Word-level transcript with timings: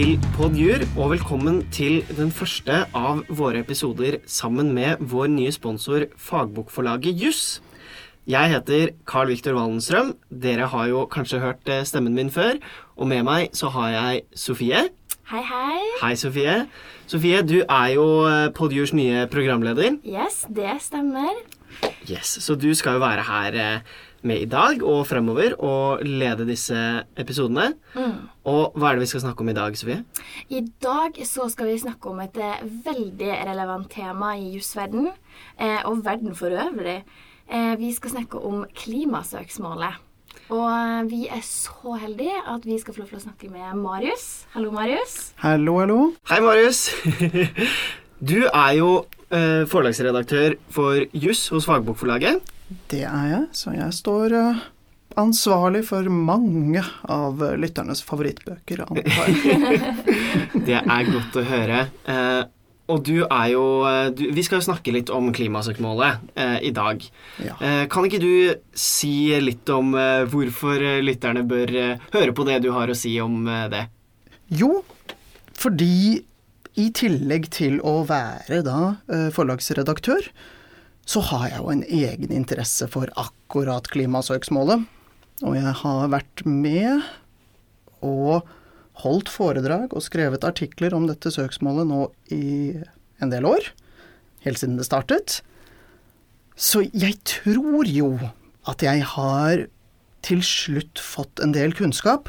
til 0.00 0.14
Podjur, 0.32 0.80
og 0.96 1.10
velkommen 1.10 1.58
til 1.74 1.98
den 2.16 2.30
første 2.32 2.76
av 2.96 3.18
våre 3.36 3.60
episoder 3.60 4.14
sammen 4.24 4.70
med 4.72 5.02
vår 5.10 5.26
nye 5.28 5.50
sponsor 5.52 6.06
fagbokforlaget 6.16 7.20
Juss. 7.20 7.42
Jeg 8.24 8.48
heter 8.54 8.94
Carl 9.04 9.28
Viktor 9.28 9.58
Wallenstrøm. 9.58 10.14
Dere 10.32 10.70
har 10.72 10.88
jo 10.88 11.02
kanskje 11.10 11.42
hørt 11.42 11.68
eh, 11.68 11.82
stemmen 11.84 12.16
min 12.16 12.32
før. 12.32 12.56
Og 12.96 13.10
med 13.12 13.26
meg 13.28 13.52
så 13.52 13.68
har 13.74 13.92
jeg 13.92 14.22
Sofie. 14.32 14.86
Hei, 15.34 15.44
hei. 15.50 15.84
Hei, 16.00 16.14
Sofie. 16.16 16.56
Sofie, 17.10 17.42
du 17.44 17.58
er 17.60 17.92
jo 17.92 18.06
eh, 18.30 18.48
Podjurs 18.56 18.94
nye 18.96 19.26
programleder. 19.28 19.98
Yes, 20.00 20.46
det 20.48 20.78
stemmer. 20.86 21.42
Yes, 22.08 22.38
Så 22.40 22.56
du 22.56 22.70
skal 22.74 22.96
jo 22.96 23.04
være 23.04 23.28
her 23.28 23.60
eh, 23.66 23.98
med 24.26 24.42
i 24.42 24.48
dag 24.50 24.82
og 24.84 25.06
fremover 25.08 25.54
og 25.64 26.02
lede 26.04 26.46
disse 26.48 26.76
episodene. 27.18 27.70
Og 28.48 28.76
hva 28.76 28.90
er 28.90 28.98
det 28.98 29.06
vi 29.06 29.10
skal 29.12 29.24
snakke 29.24 29.44
om 29.44 29.50
i 29.52 29.56
dag, 29.56 29.78
Sofie? 29.78 30.02
I 30.52 30.60
dag 30.82 31.16
så 31.28 31.48
skal 31.52 31.70
vi 31.70 31.78
snakke 31.80 32.12
om 32.12 32.20
et 32.24 32.36
eh, 32.40 32.62
veldig 32.84 33.32
relevant 33.48 33.90
tema 33.92 34.34
i 34.36 34.52
jusverden, 34.56 35.10
eh, 35.58 35.80
og 35.88 36.04
verden 36.04 36.36
for 36.36 36.52
øvrig. 36.52 37.00
Eh, 37.50 37.74
vi 37.80 37.92
skal 37.96 38.16
snakke 38.16 38.38
om 38.38 38.64
klimasøksmålet. 38.76 39.98
Og 40.50 40.66
eh, 40.66 41.10
vi 41.10 41.22
er 41.30 41.42
så 41.46 41.96
heldige 42.02 42.36
at 42.48 42.66
vi 42.66 42.78
skal 42.78 42.94
få 42.94 43.04
lov 43.04 43.12
til 43.14 43.20
å 43.20 43.24
snakke 43.24 43.50
med 43.52 43.78
Marius. 43.78 44.28
Hallo, 44.54 44.70
Marius. 44.74 45.32
Hallo, 45.42 45.78
hallo. 45.82 46.00
Hei, 46.30 46.42
Marius. 46.44 46.88
Du 48.20 48.36
er 48.44 48.72
jo 48.76 48.88
eh, 49.32 49.62
forlagsredaktør 49.64 50.58
for 50.68 51.06
juss 51.16 51.46
hos 51.48 51.64
Fagbokforlaget. 51.64 52.42
Det 52.90 53.02
er 53.06 53.26
jeg, 53.32 53.46
så 53.56 53.72
jeg 53.74 53.94
står 53.96 54.34
eh, 54.38 54.62
ansvarlig 55.18 55.82
for 55.88 56.06
mange 56.12 56.82
av 57.10 57.42
lytternes 57.58 58.02
favorittbøker, 58.06 58.84
antar 58.86 59.28
jeg. 59.34 59.82
Det 60.68 60.78
er 60.78 61.10
godt 61.10 61.38
å 61.40 61.44
høre. 61.50 61.84
Eh, 62.06 62.42
og 62.90 63.02
du 63.06 63.20
er 63.22 63.48
jo 63.52 63.64
eh, 63.86 64.08
du, 64.14 64.24
Vi 64.34 64.42
skal 64.46 64.58
jo 64.60 64.66
snakke 64.66 64.94
litt 64.94 65.10
om 65.14 65.30
klimasøksmålet 65.34 66.30
eh, 66.38 66.56
i 66.66 66.72
dag. 66.74 67.02
Ja. 67.42 67.56
Eh, 67.58 67.82
kan 67.90 68.06
ikke 68.06 68.22
du 68.22 68.30
si 68.74 69.30
litt 69.42 69.70
om 69.74 69.94
eh, 69.98 70.24
hvorfor 70.30 70.82
lytterne 71.02 71.44
bør 71.46 71.74
høre 72.14 72.34
på 72.34 72.46
det 72.48 72.60
du 72.64 72.70
har 72.74 72.90
å 72.90 72.98
si 72.98 73.16
om 73.22 73.44
det? 73.70 73.84
Jo, 74.50 74.80
fordi 75.58 76.20
i 76.80 76.86
tillegg 76.94 77.50
til 77.52 77.80
å 77.86 78.00
være 78.08 78.62
da 78.66 78.78
forlagsredaktør, 79.34 80.22
så 81.10 81.22
har 81.26 81.48
jeg 81.48 81.58
jo 81.58 81.72
en 81.72 81.82
egen 81.82 82.32
interesse 82.34 82.86
for 82.90 83.10
akkurat 83.18 83.88
klimasøksmålet. 83.90 84.84
Og 85.42 85.56
jeg 85.56 85.72
har 85.82 86.10
vært 86.12 86.42
med 86.46 87.02
og 88.04 88.46
holdt 89.00 89.30
foredrag 89.32 89.94
og 89.96 90.04
skrevet 90.04 90.44
artikler 90.46 90.94
om 90.94 91.08
dette 91.08 91.32
søksmålet 91.32 91.88
nå 91.88 92.04
i 92.34 92.76
en 93.24 93.32
del 93.32 93.48
år. 93.48 93.72
Helt 94.44 94.60
siden 94.60 94.78
det 94.78 94.86
startet. 94.86 95.40
Så 96.54 96.84
jeg 96.92 97.16
tror 97.26 97.88
jo 97.88 98.12
at 98.68 98.84
jeg 98.84 99.02
har 99.16 99.66
til 100.26 100.44
slutt 100.44 101.00
fått 101.00 101.40
en 101.40 101.56
del 101.56 101.72
kunnskap, 101.74 102.28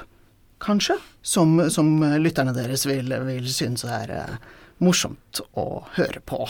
kanskje, 0.63 0.95
som, 1.21 1.57
som 1.73 1.99
lytterne 2.23 2.55
deres 2.55 2.87
vil, 2.87 3.11
vil 3.27 3.47
synes 3.51 3.83
er 3.83 4.13
eh, 4.15 4.35
morsomt 4.79 5.41
å 5.59 5.83
høre 5.97 6.21
på. 6.23 6.45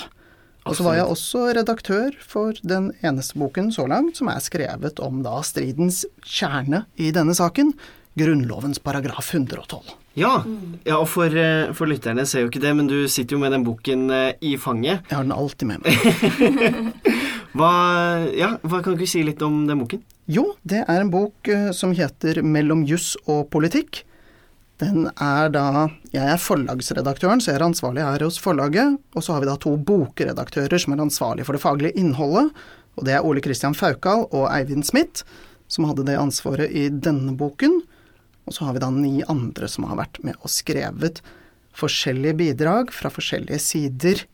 Og 0.70 0.78
så 0.78 0.86
var 0.86 1.00
jeg 1.00 1.10
også 1.10 1.48
redaktør 1.58 2.18
for 2.22 2.58
den 2.62 2.92
eneste 3.02 3.40
boken 3.42 3.72
så 3.74 3.88
langt 3.90 4.20
som 4.20 4.30
er 4.30 4.44
skrevet 4.44 5.02
om 5.02 5.24
da 5.26 5.40
stridens 5.46 6.04
kjerne 6.22 6.86
i 7.02 7.10
denne 7.16 7.34
saken, 7.38 7.74
Grunnlovens 8.20 8.82
paragraf 8.84 9.32
112. 9.34 9.96
Ja, 10.20 10.42
ja 10.84 10.98
og 11.00 11.08
for, 11.08 11.32
eh, 11.32 11.72
for 11.74 11.88
lytterne 11.88 12.26
ser 12.28 12.44
jo 12.44 12.52
ikke 12.52 12.62
det, 12.62 12.74
men 12.76 12.90
du 12.92 13.08
sitter 13.08 13.38
jo 13.38 13.42
med 13.42 13.56
den 13.56 13.64
boken 13.64 14.10
eh, 14.12 14.34
i 14.44 14.58
fanget. 14.60 15.08
Jeg 15.08 15.16
har 15.16 15.24
den 15.24 15.32
alltid 15.32 15.72
med 15.72 15.86
meg. 15.86 16.92
Hva, 17.58 17.72
ja, 18.32 18.54
hva 18.64 18.78
kan 18.80 18.96
du 18.96 19.04
si 19.10 19.26
litt 19.28 19.42
om 19.44 19.66
den 19.68 19.82
boken? 19.82 20.00
Jo, 20.32 20.54
det 20.64 20.86
er 20.86 21.02
en 21.02 21.10
bok 21.12 21.50
eh, 21.52 21.72
som 21.76 21.92
heter 21.96 22.40
Mellom 22.48 22.86
juss 22.88 23.18
og 23.26 23.50
politikk. 23.52 24.06
Den 24.82 25.06
er 25.22 25.52
da 25.54 25.90
Jeg 26.12 26.26
er 26.34 26.42
forlagsredaktøren, 26.42 27.42
så 27.42 27.52
jeg 27.52 27.60
er 27.60 27.68
ansvarlig 27.68 28.02
her 28.04 28.24
hos 28.26 28.40
forlaget. 28.42 28.98
Og 29.16 29.24
så 29.24 29.36
har 29.36 29.44
vi 29.44 29.50
da 29.52 29.56
to 29.62 29.76
bokredaktører 29.78 30.82
som 30.82 30.96
er 30.96 31.04
ansvarlig 31.06 31.46
for 31.46 31.54
det 31.58 31.62
faglige 31.64 31.98
innholdet. 32.02 32.50
Og 32.98 33.06
det 33.08 33.14
er 33.16 33.26
Ole 33.26 33.44
Christian 33.46 33.78
Faukal 33.78 34.26
og 34.32 34.48
Eivind 34.52 34.84
Smith, 34.88 35.24
som 35.72 35.86
hadde 35.88 36.04
det 36.10 36.18
ansvaret 36.20 36.74
i 36.74 36.90
denne 36.92 37.36
boken. 37.38 37.84
Og 38.50 38.56
så 38.58 38.66
har 38.66 38.76
vi 38.76 38.82
da 38.84 38.90
ni 38.92 39.22
andre 39.30 39.70
som 39.70 39.86
har 39.88 40.02
vært 40.02 40.20
med 40.26 40.36
og 40.42 40.52
skrevet 40.52 41.22
forskjellige 41.78 42.36
bidrag 42.42 42.90
fra 42.92 43.12
forskjellige 43.14 43.62
sider 43.64 44.26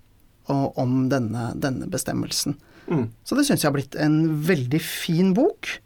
om 0.48 1.10
denne, 1.12 1.52
denne 1.60 1.90
bestemmelsen. 1.92 2.56
Mm, 2.88 3.10
Så 3.28 3.36
det 3.36 3.44
syns 3.46 3.62
jeg 3.66 3.68
har 3.68 3.76
blitt 3.76 3.98
en 4.00 4.16
veldig 4.48 4.80
fin 4.82 5.34
bok. 5.36 5.82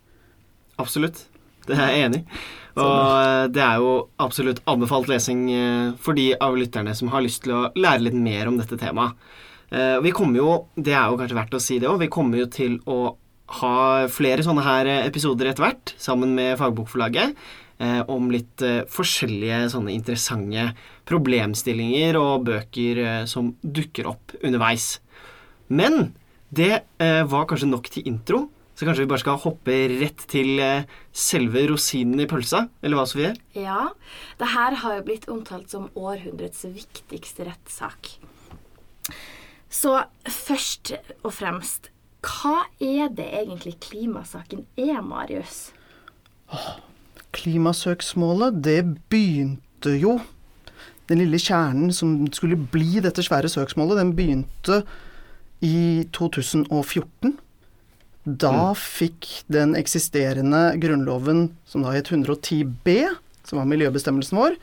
absolutt. 0.78 1.26
Det 1.68 1.78
er 1.78 1.94
jeg 1.94 2.08
enig 2.10 2.24
i. 2.24 2.42
Og 2.80 3.00
eh, 3.20 3.46
det 3.52 3.62
er 3.64 3.80
jo 3.84 3.94
absolutt 4.24 4.62
anbefalt 4.72 5.10
lesing 5.12 5.42
eh, 5.52 5.88
for 6.02 6.16
de 6.18 6.30
av 6.40 6.56
lytterne 6.58 6.94
som 6.96 7.12
har 7.12 7.24
lyst 7.26 7.44
til 7.46 7.56
å 7.58 7.64
lære 7.76 8.06
litt 8.06 8.16
mer 8.18 8.48
om 8.48 8.60
dette 8.60 8.80
temaet. 8.80 9.18
Eh, 9.72 9.98
Vi 10.04 10.14
kommer 10.16 10.40
jo, 10.40 10.54
det 10.76 10.96
er 10.96 11.12
jo 11.12 11.20
kanskje 11.20 11.40
verdt 11.40 11.58
å 11.58 11.64
si 11.64 11.80
det 11.82 11.90
òg, 11.90 12.00
vi 12.06 12.12
kommer 12.12 12.40
jo 12.40 12.48
til 12.52 12.80
å 12.88 13.18
ha 13.60 14.08
flere 14.08 14.46
sånne 14.46 14.64
her 14.64 14.88
episoder 15.02 15.50
etter 15.52 15.66
hvert, 15.66 15.92
sammen 16.00 16.32
med 16.38 16.56
Fagbokforlaget, 16.62 17.36
eh, 17.84 18.00
om 18.08 18.32
litt 18.32 18.64
forskjellige 18.88 19.66
sånne 19.74 19.92
interessante 19.92 20.70
problemstillinger 21.12 22.16
og 22.16 22.46
bøker 22.48 23.26
som 23.28 23.52
dukker 23.60 24.08
opp 24.14 24.32
underveis. 24.40 25.02
Men 25.68 26.14
det 26.52 26.86
var 27.00 27.48
kanskje 27.48 27.68
nok 27.68 27.92
til 27.92 28.08
intro, 28.08 28.46
så 28.82 28.88
kanskje 28.88 29.04
vi 29.04 29.10
bare 29.12 29.22
skal 29.22 29.36
hoppe 29.44 29.74
rett 29.92 30.24
til 30.32 30.58
eh, 30.58 30.88
selve 31.14 31.62
rosinen 31.70 32.24
i 32.24 32.26
pølsa, 32.26 32.64
eller 32.82 32.98
hva, 32.98 33.04
Sofie? 33.06 33.36
Ja, 33.54 33.92
det 34.40 34.48
her 34.56 34.74
har 34.82 34.96
jo 34.96 35.04
blitt 35.06 35.28
omtalt 35.30 35.70
som 35.70 35.92
århundrets 35.94 36.64
viktigste 36.66 37.46
rettssak. 37.46 38.10
Så 39.70 40.00
først 40.26 40.96
og 41.22 41.30
fremst, 41.38 41.92
hva 42.26 42.64
er 42.82 43.14
det 43.14 43.28
egentlig 43.44 43.76
klimasaken 43.86 44.66
er, 44.82 44.98
Marius? 45.06 45.76
Klimasøksmålet, 47.38 48.64
det 48.66 48.80
begynte 49.14 49.94
jo 50.02 50.18
Den 51.06 51.20
lille 51.20 51.38
kjernen 51.42 51.94
som 51.94 52.18
skulle 52.34 52.58
bli 52.58 53.02
dette 53.04 53.22
svære 53.26 53.50
søksmålet, 53.52 54.02
den 54.02 54.16
begynte 54.18 54.82
i 55.62 56.08
2014. 56.16 57.38
Da 58.24 58.74
fikk 58.78 59.28
den 59.50 59.74
eksisterende 59.80 60.76
grunnloven, 60.82 61.50
som 61.66 61.82
da 61.82 61.96
het 61.96 62.12
110 62.12 62.68
b, 62.86 63.02
som 63.48 63.58
var 63.58 63.70
miljøbestemmelsen 63.72 64.38
vår, 64.38 64.58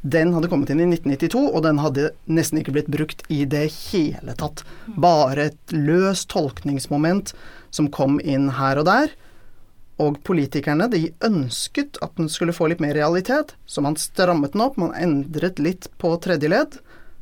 den 0.00 0.30
hadde 0.32 0.48
kommet 0.48 0.70
inn 0.72 0.80
i 0.80 0.86
1992, 0.88 1.40
og 1.50 1.64
den 1.66 1.80
hadde 1.82 2.10
nesten 2.30 2.60
ikke 2.60 2.72
blitt 2.72 2.92
brukt 2.92 3.24
i 3.28 3.42
det 3.44 3.66
hele 3.90 4.32
tatt. 4.38 4.62
Bare 4.96 5.50
et 5.50 5.74
løst 5.74 6.30
tolkningsmoment 6.32 7.34
som 7.74 7.90
kom 7.92 8.16
inn 8.22 8.48
her 8.56 8.80
og 8.80 8.88
der. 8.88 9.12
Og 10.00 10.16
politikerne 10.24 10.86
de 10.88 11.10
ønsket 11.26 11.98
at 12.00 12.14
den 12.16 12.30
skulle 12.32 12.54
få 12.56 12.70
litt 12.70 12.80
mer 12.80 12.96
realitet, 12.96 13.52
så 13.68 13.84
man 13.84 13.98
strammet 14.00 14.54
den 14.54 14.64
opp, 14.64 14.78
man 14.80 14.96
endret 14.96 15.60
litt 15.60 15.90
på 16.00 16.14
tredje 16.24 16.48
ledd. 16.48 16.78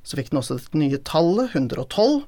Så 0.07 0.21
fikk 0.21 0.31
den 0.31 0.39
også 0.45 0.61
det 0.61 0.79
nye 0.79 1.01
tallet, 1.03 1.57
112. 1.57 2.23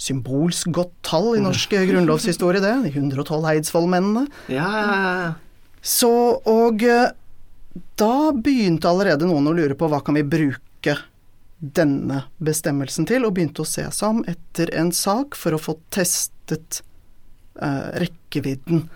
Symbolsk 0.00 0.70
godt 0.72 0.94
tall 1.04 1.34
i 1.36 1.42
norsk 1.44 1.74
grunnlovshistorie, 1.76 2.62
det. 2.64 2.72
De 2.86 2.92
112 2.94 3.48
Eidsvollmennene. 3.52 4.26
Ja, 4.48 4.68
ja, 4.80 5.00
ja. 5.20 5.32
Så, 5.80 6.10
og 6.48 6.84
eh, 6.84 7.12
da 8.00 8.14
begynte 8.36 8.88
allerede 8.90 9.28
noen 9.28 9.48
å 9.48 9.54
lure 9.56 9.76
på 9.76 9.88
hva 9.92 10.00
kan 10.04 10.16
vi 10.16 10.24
bruke 10.24 10.96
denne 11.60 12.22
bestemmelsen 12.40 13.04
til, 13.08 13.26
og 13.28 13.36
begynte 13.36 13.64
å 13.64 13.68
se 13.68 13.84
seg 13.92 14.16
om 14.16 14.22
etter 14.28 14.72
en 14.80 14.92
sak 14.96 15.36
for 15.36 15.56
å 15.56 15.60
få 15.60 15.76
testet 15.92 16.80
eh, 17.60 17.88
rekkevidden 18.00 18.86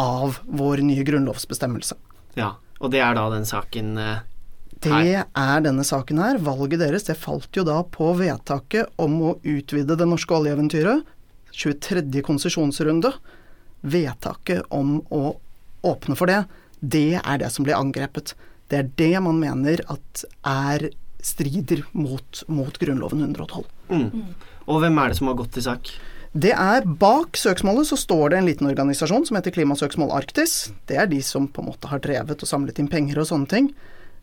av 0.00 0.42
vår 0.44 0.84
nye 0.84 1.06
grunnlovsbestemmelse. 1.08 1.96
ja. 2.40 2.56
Og 2.82 2.90
det 2.90 2.98
er 2.98 3.14
da 3.14 3.28
den 3.30 3.44
saken 3.46 3.94
eh, 4.02 4.22
Det 4.82 5.22
er 5.22 5.64
denne 5.64 5.84
saken 5.86 6.20
her. 6.22 6.40
Valget 6.42 6.82
deres 6.82 7.06
det 7.06 7.18
falt 7.20 7.54
jo 7.56 7.64
da 7.66 7.80
på 7.86 8.12
vedtaket 8.18 8.90
om 9.02 9.18
å 9.30 9.36
utvide 9.42 9.96
det 9.98 10.08
norske 10.08 10.34
oljeeventyret. 10.34 11.04
23. 11.52 12.22
konsesjonsrunde. 12.24 13.12
Vedtaket 13.82 14.66
om 14.74 15.00
å 15.12 15.36
åpne 15.86 16.16
for 16.18 16.30
det, 16.30 16.44
det 16.80 17.20
er 17.20 17.42
det 17.42 17.50
som 17.54 17.66
blir 17.66 17.78
angrepet. 17.78 18.34
Det 18.70 18.78
er 18.78 18.90
det 18.98 19.12
man 19.22 19.38
mener 19.42 19.82
at 19.92 20.24
er 20.46 20.88
strider 21.22 21.84
mot, 21.94 22.42
mot 22.50 22.78
Grunnloven 22.78 23.22
112. 23.22 23.62
mm. 23.90 24.34
Og 24.70 24.78
hvem 24.78 24.98
er 25.02 25.10
det 25.10 25.18
som 25.18 25.26
har 25.26 25.38
gått 25.38 25.56
til 25.56 25.64
sak? 25.66 25.90
Det 26.32 26.52
er 26.54 26.86
Bak 26.86 27.36
søksmålet 27.36 27.90
så 27.90 27.98
står 27.98 28.32
det 28.32 28.36
en 28.38 28.46
liten 28.48 28.68
organisasjon 28.70 29.26
som 29.28 29.36
heter 29.36 29.52
Klimasøksmål 29.52 30.14
Arktis. 30.16 30.70
Det 30.88 30.96
er 30.96 31.10
de 31.10 31.18
som 31.26 31.48
på 31.50 31.60
en 31.60 31.68
måte 31.68 31.90
har 31.90 32.00
drevet 32.00 32.40
og 32.40 32.48
samlet 32.48 32.78
inn 32.80 32.88
penger 32.90 33.20
og 33.20 33.28
sånne 33.28 33.50
ting. 33.50 33.68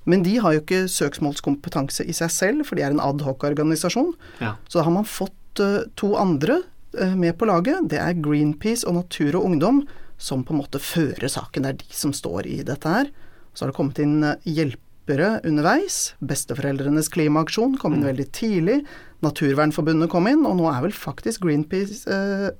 Men 0.10 0.26
de 0.26 0.36
har 0.42 0.56
jo 0.56 0.64
ikke 0.64 0.84
søksmålskompetanse 0.90 2.06
i 2.10 2.16
seg 2.18 2.34
selv, 2.34 2.66
for 2.68 2.80
de 2.80 2.86
er 2.86 2.96
en 2.96 3.04
adhoc-organisasjon. 3.04 4.16
Ja. 4.42 4.56
Så 4.68 4.80
da 4.80 4.88
har 4.88 4.96
man 4.96 5.08
fått 5.08 5.62
eh, 5.64 5.88
to 6.00 6.16
andre 6.18 6.62
eh, 6.98 7.16
med 7.16 7.38
på 7.38 7.50
laget. 7.50 7.90
Det 7.94 8.02
er 8.02 8.18
Greenpeace 8.18 8.88
og 8.90 8.98
Natur 8.98 9.38
og 9.38 9.52
Ungdom 9.52 9.84
som 10.20 10.44
på 10.44 10.54
en 10.54 10.60
måte 10.60 10.82
fører 10.84 11.32
saken. 11.32 11.64
Det 11.64 11.72
er 11.72 11.80
de 11.80 11.96
som 11.96 12.14
står 12.16 12.48
i 12.50 12.60
dette 12.68 12.92
her. 12.92 13.10
Så 13.54 13.64
har 13.64 13.72
det 13.72 13.78
kommet 13.78 14.02
inn 14.04 14.20
eh, 14.26 14.50
hjelpere 14.50 15.38
underveis. 15.48 16.14
Besteforeldrenes 16.20 17.10
klimaaksjon 17.14 17.78
kom 17.82 17.96
inn 17.96 18.08
veldig 18.08 18.28
tidlig. 18.36 18.82
Naturvernforbundet 19.26 20.12
kom 20.12 20.28
inn, 20.32 20.46
og 20.48 20.60
nå 20.60 20.68
er 20.72 20.84
vel 20.86 20.96
faktisk 20.96 21.48
Greenpeace 21.48 22.04
eh, 22.12 22.52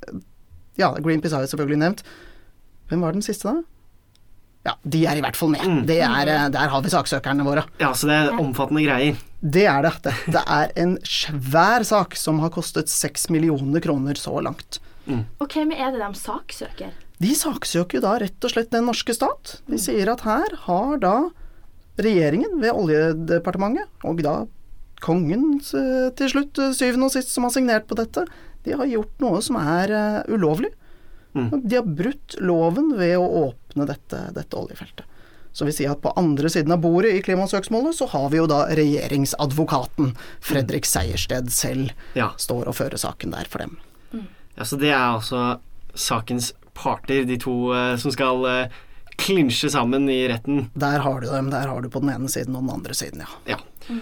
Ja, 0.80 0.94
Greenpeace 0.96 1.36
har 1.36 1.44
jeg 1.44 1.54
selvfølgelig 1.54 1.84
nevnt. 1.84 2.06
Hvem 2.90 3.04
var 3.06 3.14
den 3.14 3.26
siste, 3.26 3.52
da? 3.52 3.79
Ja, 4.68 4.76
de 4.84 5.06
er 5.08 5.20
i 5.20 5.24
hvert 5.24 5.38
fall 5.40 5.54
med. 5.54 5.64
Mm. 5.64 5.82
Det 5.88 6.00
er, 6.04 6.28
eh, 6.28 6.46
der 6.52 6.72
har 6.72 6.84
vi 6.84 6.92
saksøkerne 6.92 7.46
våre. 7.48 7.64
ja, 7.80 7.94
så 7.94 8.10
det 8.10 8.16
er 8.18 8.40
omfattende 8.40 8.84
greier. 8.84 9.20
Det 9.40 9.66
er 9.72 9.86
det. 9.86 9.94
Dette 10.04 10.44
er 10.44 10.72
en 10.76 10.98
svær 11.08 11.86
sak 11.88 12.16
som 12.20 12.42
har 12.44 12.52
kostet 12.52 12.92
seks 12.92 13.30
millioner 13.32 13.80
kroner 13.80 14.20
så 14.20 14.42
langt. 14.44 14.82
Og 15.10 15.48
hvem 15.50 15.72
er 15.74 15.94
det 15.96 16.02
de 16.04 16.20
saksøker? 16.20 16.92
De 17.20 17.32
saksøker 17.36 17.98
jo 17.98 18.04
da 18.04 18.18
rett 18.22 18.46
og 18.46 18.52
slett 18.52 18.70
den 18.72 18.86
norske 18.86 19.16
stat. 19.16 19.62
De 19.68 19.80
sier 19.82 20.12
at 20.12 20.22
her 20.28 20.54
har 20.68 21.00
da 21.02 21.16
regjeringen 22.00 22.60
ved 22.62 22.76
Oljedepartementet, 22.76 23.88
og 24.04 24.22
da 24.24 24.46
kongen 25.04 25.58
eh, 25.60 26.12
til 26.20 26.30
slutt, 26.36 26.60
eh, 26.60 26.76
syvende 26.76 27.08
og 27.08 27.16
sist, 27.16 27.32
som 27.32 27.48
har 27.48 27.56
signert 27.56 27.88
på 27.88 27.98
dette, 28.00 28.28
de 28.68 28.76
har 28.76 28.92
gjort 28.92 29.24
noe 29.24 29.42
som 29.42 29.56
er 29.60 29.96
ulovlig. 30.28 30.70
Mm. 31.34 31.50
De 31.64 31.78
har 31.80 31.88
brutt 31.88 32.36
loven 32.44 32.92
ved 33.00 33.16
å 33.18 33.26
åpne 33.48 33.59
dette, 33.88 34.34
dette 34.36 34.58
oljefeltet. 34.58 35.06
Så 35.54 35.66
vi 35.66 35.72
sier 35.74 35.92
at 35.92 36.02
på 36.02 36.12
andre 36.16 36.50
siden 36.50 36.72
av 36.72 36.80
bordet 36.84 37.14
i 37.18 37.22
klimasøksmålet, 37.26 37.96
så 37.98 38.06
har 38.12 38.30
vi 38.30 38.38
jo 38.38 38.46
da 38.48 38.66
regjeringsadvokaten 38.78 40.12
Fredrik 40.46 40.86
Sejersted 40.86 41.50
selv 41.52 41.92
Ja. 42.16 42.30
står 42.38 42.68
og 42.68 42.76
fører 42.76 42.98
saken 43.02 43.32
der 43.32 43.46
for 43.50 43.60
dem. 43.60 43.78
ja, 44.58 44.64
så 44.64 44.78
det 44.78 44.90
er 44.92 45.16
altså 45.16 45.60
sakens 45.96 46.54
parter, 46.74 47.26
de 47.26 47.38
to 47.38 47.74
eh, 47.74 47.96
som 47.98 48.12
skal 48.12 48.46
eh, 48.46 48.68
klinsje 49.18 49.70
sammen 49.70 50.08
i 50.10 50.28
retten. 50.30 50.70
Der 50.76 51.00
har 51.00 51.20
du 51.20 51.28
dem. 51.28 51.50
Der 51.50 51.68
har 51.68 51.82
du 51.82 51.90
på 51.90 52.00
den 52.00 52.10
ene 52.14 52.30
siden 52.30 52.56
og 52.56 52.62
den 52.68 52.76
andre 52.78 52.94
siden, 52.94 53.20
ja. 53.26 53.56
Ja. 53.58 53.98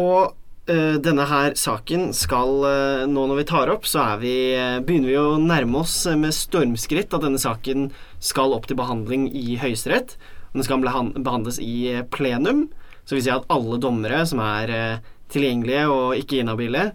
Og 0.00 0.34
eh, 0.70 0.96
denne 1.02 1.26
her 1.28 1.54
saken 1.58 2.12
skal 2.16 2.64
eh, 2.68 3.06
Nå 3.10 3.26
når 3.28 3.40
vi 3.42 3.48
tar 3.50 3.72
opp, 3.72 3.84
så 3.88 4.00
er 4.14 4.20
vi, 4.22 4.34
eh, 4.56 4.78
begynner 4.84 5.10
vi 5.10 5.18
å 5.20 5.36
nærme 5.42 5.82
oss 5.82 6.06
med 6.16 6.32
stormskritt 6.36 7.12
at 7.16 7.24
denne 7.26 7.40
saken 7.42 7.90
skal 8.20 8.54
opp 8.56 8.68
til 8.68 8.78
behandling 8.78 9.28
i 9.36 9.56
Høyesterett. 9.60 10.16
Den 10.52 10.66
skal 10.66 10.82
behandles 10.82 11.60
i 11.62 11.94
eh, 11.94 12.04
plenum. 12.12 12.68
Så 13.04 13.16
vil 13.16 13.24
si 13.24 13.32
at 13.32 13.48
alle 13.50 13.80
dommere 13.82 14.22
som 14.28 14.42
er 14.44 14.74
eh, 14.74 15.08
tilgjengelige 15.32 15.86
og 15.90 16.20
ikke 16.20 16.42
inhabile, 16.42 16.90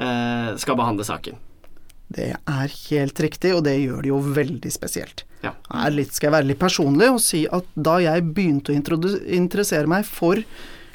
eh, 0.00 0.50
skal 0.60 0.78
behandle 0.78 1.06
saken. 1.06 1.38
Det 2.10 2.32
er 2.34 2.72
helt 2.90 3.20
riktig, 3.22 3.52
og 3.54 3.62
det 3.66 3.76
gjør 3.78 4.02
det 4.02 4.10
jo 4.10 4.18
veldig 4.34 4.72
spesielt. 4.74 5.24
Ja. 5.44 5.54
Er 5.70 5.94
litt, 5.94 6.14
skal 6.16 6.30
jeg 6.30 6.36
være 6.40 6.48
litt 6.50 6.60
personlig 6.60 7.06
og 7.14 7.20
si 7.22 7.44
at 7.48 7.68
da 7.78 8.00
jeg 8.02 8.26
begynte 8.34 8.74
å 8.74 8.80
interessere 9.30 9.88
meg 9.88 10.08
for 10.08 10.42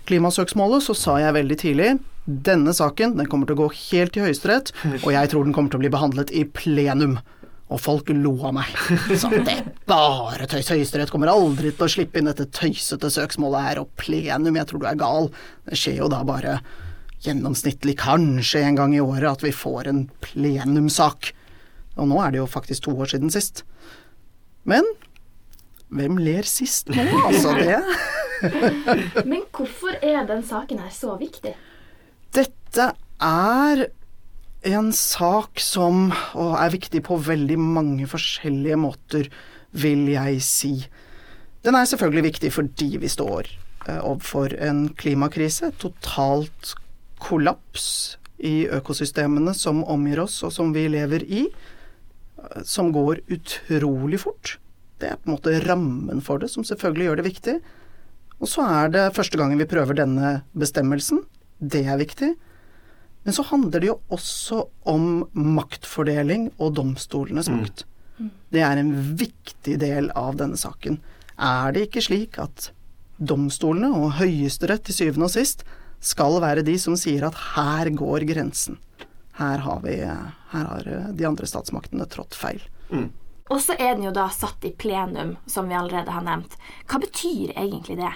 klimasøksmålet, 0.10 0.84
så 0.86 0.98
sa 0.98 1.16
jeg 1.24 1.38
veldig 1.38 1.58
tidlig 1.62 1.96
denne 2.26 2.74
saken 2.74 3.14
den 3.20 3.30
kommer 3.30 3.46
til 3.46 3.58
å 3.58 3.66
gå 3.66 3.70
helt 3.78 4.16
til 4.16 4.26
Høyesterett, 4.26 4.72
og 5.06 5.10
jeg 5.14 5.32
tror 5.32 5.46
den 5.46 5.56
kommer 5.56 5.72
til 5.72 5.80
å 5.80 5.86
bli 5.86 5.94
behandlet 5.94 6.34
i 6.34 6.44
plenum. 6.50 7.20
Og 7.74 7.80
folk 7.82 8.12
lo 8.14 8.36
av 8.46 8.54
meg. 8.60 8.74
Så 9.18 9.32
det 9.34 9.56
er 9.56 9.70
bare 9.90 10.46
tøys. 10.50 10.70
Høyesterett 10.70 11.10
kommer 11.14 11.32
aldri 11.34 11.72
til 11.74 11.88
å 11.88 11.90
slippe 11.90 12.22
inn 12.22 12.30
dette 12.30 12.46
tøysete 12.54 13.10
søksmålet 13.10 13.66
her, 13.66 13.82
og 13.82 13.90
plenum, 13.98 14.60
jeg 14.60 14.70
tror 14.70 14.84
du 14.84 14.90
er 14.90 15.00
gal. 15.00 15.32
Det 15.66 15.80
skjer 15.82 16.04
jo 16.04 16.12
da 16.14 16.22
bare 16.28 16.60
gjennomsnittlig 17.26 17.96
kanskje 17.98 18.62
en 18.68 18.78
gang 18.78 18.94
i 18.94 19.02
året 19.02 19.32
at 19.32 19.46
vi 19.46 19.54
får 19.56 19.90
en 19.90 20.04
plenumsak. 20.22 21.32
Og 21.98 22.12
nå 22.12 22.22
er 22.22 22.36
det 22.36 22.44
jo 22.44 22.52
faktisk 22.52 22.86
to 22.86 22.94
år 23.02 23.16
siden 23.16 23.34
sist. 23.34 23.64
Men 24.70 24.86
hvem 25.94 26.20
ler 26.22 26.46
sist 26.50 26.90
nå, 26.94 27.06
altså? 27.26 27.56
Det 27.58 27.82
Men 29.32 29.46
hvorfor 29.56 29.96
er 30.04 30.26
den 30.28 30.44
saken 30.46 30.82
her 30.84 30.94
så 30.94 31.16
viktig? 31.18 31.54
Dette 32.36 32.92
er 33.24 33.86
en 34.66 34.92
sak 34.96 35.62
som 35.62 36.10
er 36.36 36.74
viktig 36.74 37.04
på 37.06 37.18
veldig 37.22 37.58
mange 37.62 38.08
forskjellige 38.10 38.80
måter, 38.82 39.30
vil 39.76 40.08
jeg 40.14 40.42
si. 40.46 40.74
Den 41.66 41.76
er 41.78 41.88
selvfølgelig 41.90 42.26
viktig 42.30 42.52
fordi 42.56 42.90
vi 43.02 43.10
står 43.12 43.50
eh, 43.88 44.00
overfor 44.00 44.54
en 44.64 44.88
klimakrise. 44.98 45.72
Totalt 45.82 46.76
kollaps 47.22 48.18
i 48.40 48.66
økosystemene 48.74 49.54
som 49.58 49.84
omgir 49.90 50.22
oss, 50.26 50.42
og 50.46 50.54
som 50.56 50.74
vi 50.76 50.88
lever 50.92 51.26
i. 51.26 51.46
eh, 51.46 52.62
Som 52.64 52.94
går 52.96 53.24
utrolig 53.30 54.22
fort. 54.24 54.58
Det 55.00 55.10
er 55.12 55.20
på 55.20 55.30
en 55.30 55.36
måte 55.36 55.60
rammen 55.68 56.22
for 56.24 56.40
det, 56.40 56.50
som 56.54 56.64
selvfølgelig 56.64 57.10
gjør 57.10 57.20
det 57.22 57.30
viktig. 57.30 57.56
Og 58.40 58.48
så 58.52 58.66
er 58.68 58.90
det 58.92 59.14
første 59.16 59.38
gangen 59.40 59.60
vi 59.60 59.68
prøver 59.68 59.96
denne 59.96 60.42
bestemmelsen. 60.56 61.24
Det 61.60 61.86
er 61.88 62.00
viktig. 62.00 62.36
Men 63.26 63.34
så 63.34 63.46
handler 63.50 63.82
det 63.82 63.90
jo 63.90 63.98
også 64.14 64.62
om 64.86 65.26
maktfordeling 65.34 66.52
og 66.62 66.76
domstolenes 66.78 67.50
makt. 67.50 67.86
Det 68.54 68.62
er 68.64 68.80
en 68.80 68.94
viktig 69.20 69.80
del 69.82 70.12
av 70.16 70.38
denne 70.40 70.60
saken. 70.60 71.00
Er 71.36 71.74
det 71.76 71.88
ikke 71.88 72.06
slik 72.06 72.38
at 72.40 72.70
domstolene 73.18 73.90
og 73.98 74.16
Høyesterett 74.20 74.86
til 74.88 74.98
syvende 75.00 75.28
og 75.28 75.34
sist 75.34 75.66
skal 76.06 76.38
være 76.44 76.64
de 76.68 76.76
som 76.80 76.96
sier 77.00 77.26
at 77.28 77.38
her 77.56 77.90
går 77.96 78.28
grensen. 78.30 78.78
Her 79.36 79.64
har, 79.66 79.82
vi, 79.84 79.98
her 80.00 80.68
har 80.70 80.90
de 81.12 81.28
andre 81.28 81.48
statsmaktene 81.50 82.08
trådt 82.12 82.38
feil. 82.38 82.62
Mm. 82.92 83.10
Og 83.52 83.60
så 83.62 83.76
er 83.78 83.96
den 83.96 84.08
jo 84.08 84.14
da 84.16 84.30
satt 84.34 84.64
i 84.66 84.72
plenum, 84.72 85.36
som 85.46 85.68
vi 85.70 85.76
allerede 85.78 86.14
har 86.14 86.24
nevnt. 86.26 86.56
Hva 86.90 87.02
betyr 87.04 87.52
egentlig 87.54 87.98
det? 88.00 88.14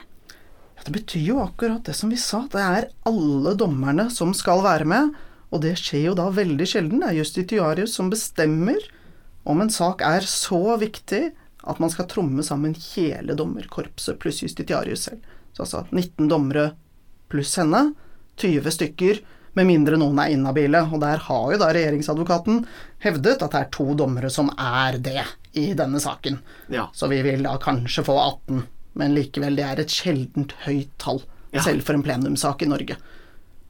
Ja, 0.79 0.85
det 0.85 0.93
betyr 0.95 1.25
jo 1.33 1.41
akkurat 1.43 1.83
det 1.83 1.93
som 1.97 2.11
vi 2.13 2.17
sa. 2.19 2.45
Det 2.47 2.61
er 2.63 2.87
alle 3.09 3.51
dommerne 3.59 4.05
som 4.15 4.31
skal 4.37 4.63
være 4.63 4.87
med. 4.87 5.11
Og 5.51 5.63
det 5.65 5.73
skjer 5.81 6.05
jo 6.07 6.15
da 6.15 6.29
veldig 6.31 6.67
sjelden. 6.71 7.01
Det 7.03 7.09
er 7.09 7.19
justitiarius 7.19 7.97
som 7.99 8.11
bestemmer 8.11 8.79
om 9.43 9.59
en 9.59 9.71
sak 9.73 10.03
er 10.05 10.23
så 10.23 10.77
viktig 10.79 11.33
at 11.67 11.81
man 11.83 11.91
skal 11.91 12.07
tromme 12.07 12.43
sammen 12.45 12.75
hele 12.93 13.35
dommerkorpset 13.35 14.19
pluss 14.21 14.39
justitiarius 14.45 15.09
selv. 15.09 15.25
Så 15.51 15.65
altså 15.65 15.83
19 15.91 16.29
dommere 16.31 16.69
pluss 17.27 17.57
henne, 17.59 17.89
20 18.39 18.71
stykker, 18.71 19.19
med 19.57 19.67
mindre 19.67 19.97
noen 19.99 20.21
er 20.23 20.31
inhabile. 20.31 20.85
Og 20.87 21.03
der 21.03 21.19
har 21.27 21.51
jo 21.51 21.59
da 21.59 21.73
regjeringsadvokaten 21.75 22.63
hevdet 23.03 23.43
at 23.43 23.51
det 23.51 23.63
er 23.65 23.71
to 23.75 23.91
dommere 23.99 24.31
som 24.31 24.53
er 24.55 25.01
det 25.03 25.25
i 25.59 25.71
denne 25.75 25.99
saken. 25.99 26.39
Ja. 26.71 26.87
Så 26.95 27.09
vi 27.11 27.19
vil 27.25 27.43
da 27.43 27.57
kanskje 27.59 28.05
få 28.07 28.15
18, 28.21 28.63
men 28.99 29.15
likevel, 29.15 29.55
det 29.57 29.65
er 29.65 29.81
et 29.81 29.93
sjeldent 29.93 30.53
høyt 30.65 30.91
tall. 31.01 31.23
Ja. 31.55 31.63
Selv 31.65 31.81
for 31.87 31.97
en 31.97 32.03
plenumssak 32.05 32.61
i 32.61 32.69
Norge. 32.69 32.99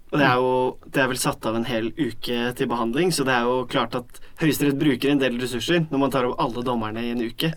Og 0.09 0.17
det 0.17 0.25
er 0.25 0.41
jo 0.41 0.53
det 0.89 1.01
er 1.03 1.09
vel 1.12 1.19
satt 1.21 1.45
av 1.45 1.55
en 1.55 1.67
hel 1.69 1.91
uke 1.95 2.38
til 2.57 2.69
behandling, 2.71 3.12
så 3.13 3.24
det 3.27 3.36
er 3.36 3.45
jo 3.45 3.59
klart 3.69 3.93
at 4.00 4.19
Høyesterett 4.41 4.79
bruker 4.81 5.12
en 5.13 5.21
del 5.21 5.38
ressurser 5.39 5.83
når 5.91 6.01
man 6.01 6.13
tar 6.13 6.25
opp 6.27 6.41
alle 6.41 6.63
dommerne 6.65 7.03
i 7.05 7.12
en 7.13 7.21
uke. 7.21 7.51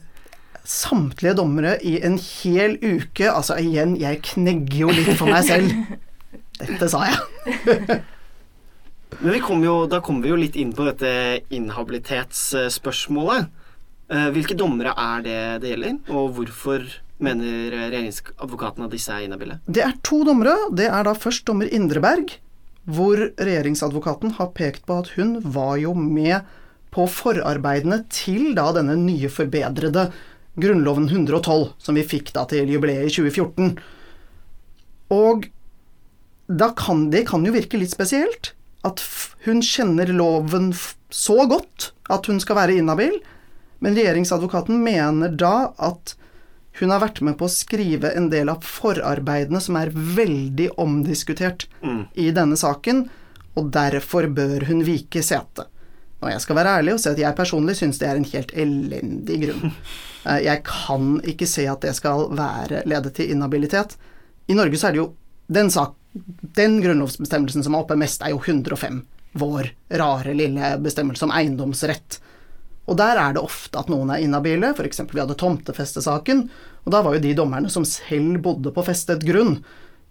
Samtlige 0.68 1.34
dommere 1.40 1.72
i 1.82 1.96
en 2.06 2.14
hel 2.22 2.76
uke 2.78 3.26
Altså 3.32 3.56
igjen, 3.58 3.96
jeg 3.98 4.20
knegger 4.28 4.76
jo 4.84 4.92
litt 4.94 5.16
for 5.18 5.32
meg 5.32 5.42
selv. 5.48 5.72
Dette 6.60 6.86
sa 6.92 7.00
jeg. 7.08 7.18
Men 9.22 9.34
vi 9.34 9.40
kom 9.42 9.64
jo, 9.64 9.74
da 9.90 9.98
kommer 10.04 10.22
vi 10.24 10.30
jo 10.30 10.38
litt 10.38 10.54
inn 10.60 10.70
på 10.76 10.86
dette 10.86 11.10
inhabilitetsspørsmålet. 11.52 13.48
Eh, 14.12 14.28
Hvilke 14.34 14.56
dommere 14.58 14.94
er 14.98 15.24
det 15.24 15.40
det 15.64 15.72
gjelder, 15.74 15.98
og 16.12 16.32
hvorfor 16.38 16.86
mener 17.24 17.70
regjeringsadvokaten 17.72 18.86
at 18.86 18.94
disse 18.94 19.12
er 19.14 19.26
inhabile? 19.26 19.60
Det 19.66 19.84
er 19.84 19.94
to 20.06 20.22
dommere. 20.28 20.56
Det 20.74 20.88
er 20.88 21.06
da 21.06 21.14
først 21.18 21.46
dommer 21.48 21.70
Indreberg, 21.70 22.34
hvor 22.84 23.20
regjeringsadvokaten 23.38 24.36
har 24.38 24.52
pekt 24.56 24.86
på 24.88 24.98
at 25.02 25.12
hun 25.16 25.38
var 25.54 25.76
jo 25.82 25.94
med 25.94 26.42
på 26.92 27.06
forarbeidene 27.08 28.02
til 28.12 28.52
da 28.58 28.68
denne 28.76 28.98
nye 29.00 29.30
forbedrede 29.32 30.10
Grunnloven 30.60 31.06
112, 31.08 31.70
som 31.80 31.96
vi 31.96 32.04
fikk 32.04 32.34
da 32.36 32.44
til 32.48 32.68
jubileet 32.68 33.08
i 33.08 33.14
2014. 33.14 33.76
Og 35.16 35.46
da 36.52 36.72
kan 36.76 37.06
det 37.12 37.24
kan 37.30 37.44
jo 37.46 37.54
virke 37.54 37.80
litt 37.80 37.94
spesielt 37.94 38.52
at 38.84 39.00
hun 39.46 39.62
kjenner 39.64 40.10
loven 40.12 40.72
så 41.12 41.46
godt 41.48 41.92
at 42.12 42.26
hun 42.28 42.40
skal 42.42 42.58
være 42.58 42.76
inhabil, 42.80 43.14
men 43.82 43.96
regjeringsadvokaten 43.96 44.82
mener 44.82 45.32
da 45.38 45.72
at 45.80 46.16
hun 46.80 46.90
har 46.90 47.00
vært 47.02 47.20
med 47.22 47.36
på 47.38 47.44
å 47.48 47.52
skrive 47.52 48.14
en 48.16 48.30
del 48.32 48.48
av 48.48 48.62
forarbeidene 48.64 49.60
som 49.60 49.76
er 49.76 49.90
veldig 49.92 50.70
omdiskutert 50.80 51.66
Mm. 51.82 52.06
i 52.16 52.30
denne 52.30 52.56
saken, 52.56 53.08
og 53.56 53.70
derfor 53.74 54.26
bør 54.32 54.64
hun 54.68 54.80
vike 54.84 55.22
sete. 55.22 55.66
Og 56.22 56.30
jeg 56.30 56.40
skal 56.40 56.56
være 56.56 56.78
ærlig 56.78 56.92
og 56.94 57.00
si 57.02 57.10
at 57.10 57.18
jeg 57.18 57.36
personlig 57.36 57.74
syns 57.76 57.98
det 57.98 58.08
er 58.08 58.16
en 58.16 58.24
helt 58.24 58.52
elendig 58.54 59.40
grunn. 59.46 59.72
Eh, 60.24 60.38
Jeg 60.44 60.62
kan 60.62 61.16
ikke 61.26 61.48
se 61.50 61.64
at 61.66 61.80
det 61.82 61.96
skal 61.96 62.28
være 62.30 62.84
lede 62.86 63.10
til 63.10 63.32
inhabilitet. 63.34 63.96
i 64.48 64.54
Norge 64.54 64.78
så 64.78 64.86
er 64.86 64.92
det 64.92 64.98
jo 65.00 65.14
den, 65.50 65.68
sak, 65.68 65.96
den 66.54 66.80
grunnlovsbestemmelsen 66.80 67.64
som 67.64 67.74
er 67.74 67.80
oppe 67.82 67.96
mest, 67.98 68.22
er 68.22 68.30
jo 68.30 68.38
105. 68.38 69.00
Vår 69.34 69.72
rare 69.90 70.32
lille 70.32 70.78
bestemmelse 70.78 71.24
om 71.26 71.32
eiendomsrett. 71.34 72.20
Og 72.90 72.98
der 72.98 73.18
er 73.20 73.34
det 73.36 73.44
ofte 73.44 73.78
at 73.78 73.90
noen 73.92 74.10
er 74.10 74.24
inhabile, 74.24 74.72
f.eks. 74.74 75.04
vi 75.12 75.20
hadde 75.22 75.38
tomtefestesaken, 75.38 76.46
og 76.82 76.94
da 76.94 77.02
var 77.04 77.14
jo 77.16 77.22
de 77.22 77.34
dommerne 77.38 77.70
som 77.70 77.86
selv 77.86 78.40
bodde 78.42 78.72
på 78.74 78.84
festet 78.86 79.22
grunn, 79.26 79.60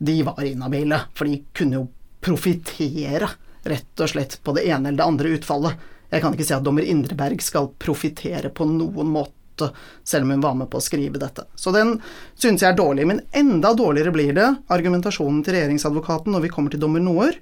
de 0.02 0.22
var 0.26 0.40
inhabile, 0.46 1.04
for 1.14 1.30
de 1.30 1.42
kunne 1.58 1.82
jo 1.82 1.88
profitere 2.24 3.28
rett 3.68 4.02
og 4.02 4.10
slett 4.10 4.40
på 4.42 4.56
det 4.58 4.64
ene 4.70 4.90
eller 4.90 5.02
det 5.02 5.10
andre 5.10 5.34
utfallet. 5.36 5.90
Jeg 6.12 6.24
kan 6.24 6.34
ikke 6.36 6.48
si 6.48 6.56
at 6.56 6.66
dommer 6.66 6.88
Indreberg 6.88 7.44
skal 7.44 7.70
profitere 7.80 8.50
på 8.54 8.66
noen 8.68 9.12
måte, 9.14 9.70
selv 10.08 10.26
om 10.26 10.34
hun 10.34 10.44
var 10.44 10.56
med 10.58 10.72
på 10.72 10.80
å 10.80 10.84
skrive 10.84 11.22
dette. 11.22 11.46
Så 11.56 11.74
den 11.76 12.00
synes 12.34 12.64
jeg 12.64 12.72
er 12.72 12.80
dårlig. 12.80 13.06
Men 13.08 13.22
enda 13.38 13.76
dårligere 13.78 14.14
blir 14.16 14.34
det 14.36 14.48
argumentasjonen 14.74 15.44
til 15.46 15.56
regjeringsadvokaten 15.56 16.34
når 16.34 16.48
vi 16.48 16.52
kommer 16.52 16.74
til 16.74 16.82
dommer 16.82 17.04
Noer, 17.04 17.38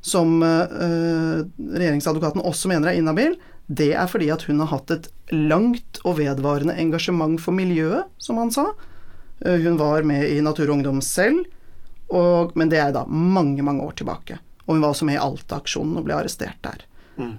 som 0.00 0.40
øh, 0.42 1.44
regjeringsadvokaten 1.58 2.42
også 2.46 2.72
mener 2.72 2.90
er 2.90 3.02
inhabil. 3.02 3.36
Det 3.68 3.90
er 3.92 4.08
fordi 4.08 4.30
at 4.32 4.46
hun 4.48 4.62
har 4.64 4.72
hatt 4.72 4.92
et 4.94 5.08
langt 5.34 6.00
og 6.08 6.16
vedvarende 6.22 6.76
engasjement 6.80 7.36
for 7.40 7.56
miljøet, 7.56 8.08
som 8.16 8.40
han 8.40 8.52
sa. 8.54 8.70
Eh, 9.44 9.60
hun 9.64 9.76
var 9.80 10.06
med 10.08 10.24
i 10.30 10.40
Natur 10.44 10.70
og 10.70 10.78
Ungdom 10.78 11.02
selv, 11.04 11.44
og, 12.08 12.54
men 12.56 12.72
det 12.72 12.80
er 12.80 12.94
da 12.96 13.04
mange, 13.04 13.62
mange 13.62 13.84
år 13.84 13.98
tilbake. 14.00 14.38
Og 14.64 14.74
hun 14.74 14.84
var 14.84 14.94
også 14.94 15.08
med 15.08 15.18
i 15.18 15.22
Alta-aksjonen 15.22 16.00
og 16.00 16.08
ble 16.08 16.16
arrestert 16.16 16.58
der. 16.64 16.84
Mm. 17.20 17.36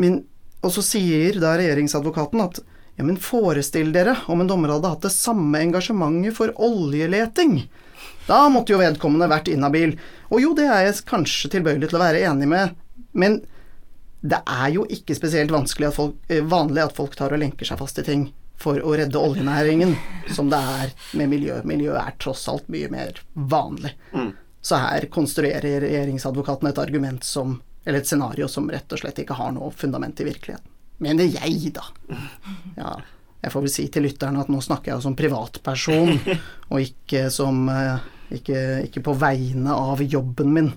Men, 0.00 0.18
og 0.64 0.72
så 0.72 0.84
sier 0.84 1.36
da 1.42 1.54
regjeringsadvokaten 1.60 2.40
at 2.44 2.62
ja, 2.96 3.04
men 3.04 3.20
forestill 3.20 3.92
dere 3.92 4.18
om 4.32 4.42
en 4.42 4.48
dommer 4.48 4.74
hadde 4.74 4.90
hatt 4.92 5.04
det 5.06 5.14
samme 5.14 5.60
engasjementet 5.60 6.36
for 6.36 6.52
oljeleting. 6.60 7.62
Da 8.28 8.44
måtte 8.52 8.74
jo 8.74 8.80
vedkommende 8.80 9.30
vært 9.32 9.48
inhabil. 9.52 9.96
Og 10.30 10.44
jo, 10.44 10.52
det 10.56 10.68
er 10.68 10.86
jeg 10.86 11.04
kanskje 11.08 11.52
tilbøyelig 11.56 11.90
til 11.90 11.98
å 11.98 12.04
være 12.04 12.22
enig 12.28 12.48
med, 12.48 12.76
men 13.12 13.42
det 14.22 14.38
er 14.46 14.68
jo 14.70 14.84
ikke 14.86 15.16
spesielt 15.18 15.52
at 15.52 15.94
folk, 15.94 16.14
eh, 16.28 16.44
vanlig 16.46 16.84
at 16.84 16.94
folk 16.96 17.16
tar 17.18 17.34
og 17.34 17.42
lenker 17.42 17.66
seg 17.66 17.80
fast 17.80 17.98
i 17.98 18.06
ting 18.06 18.28
for 18.62 18.78
å 18.78 18.94
redde 18.94 19.18
oljenæringen, 19.18 19.96
som 20.30 20.50
det 20.50 20.58
er 20.58 20.92
med 21.18 21.32
miljø. 21.32 21.56
Miljø 21.66 21.96
er 21.98 22.14
tross 22.22 22.46
alt 22.48 22.68
mye 22.70 22.90
mer 22.92 23.18
vanlig. 23.34 23.96
Mm. 24.14 24.30
Så 24.62 24.78
her 24.78 25.08
konstruerer 25.10 25.82
regjeringsadvokaten 25.82 26.70
et 26.70 26.78
argument 26.78 27.24
som 27.24 27.60
Eller 27.84 27.98
et 27.98 28.06
scenario 28.06 28.46
som 28.46 28.68
rett 28.70 28.92
og 28.94 29.00
slett 29.00 29.16
ikke 29.18 29.34
har 29.34 29.48
noe 29.50 29.72
fundament 29.74 30.20
i 30.22 30.24
virkeligheten. 30.28 30.68
Mener 31.02 31.24
jeg, 31.26 31.72
da. 31.74 31.82
Ja, 32.76 32.92
jeg 33.42 33.50
får 33.50 33.64
vel 33.64 33.72
si 33.74 33.88
til 33.90 34.06
lytterne 34.06 34.38
at 34.38 34.52
nå 34.54 34.60
snakker 34.62 34.92
jeg 34.92 35.02
som 35.02 35.16
privatperson, 35.18 36.12
og 36.70 36.78
ikke 36.78 37.24
som 37.34 37.66
eh, 37.74 38.06
ikke, 38.38 38.60
ikke 38.86 39.02
på 39.02 39.16
vegne 39.18 39.74
av 39.74 39.98
jobben 40.06 40.54
min. 40.54 40.70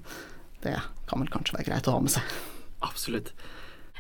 Det 0.66 0.74
kan 1.06 1.22
vel 1.22 1.30
kanskje 1.30 1.60
være 1.60 1.70
greit 1.70 1.94
å 1.94 2.00
ha 2.00 2.02
med 2.02 2.16
seg. 2.16 2.36
Absolutt. 2.86 3.34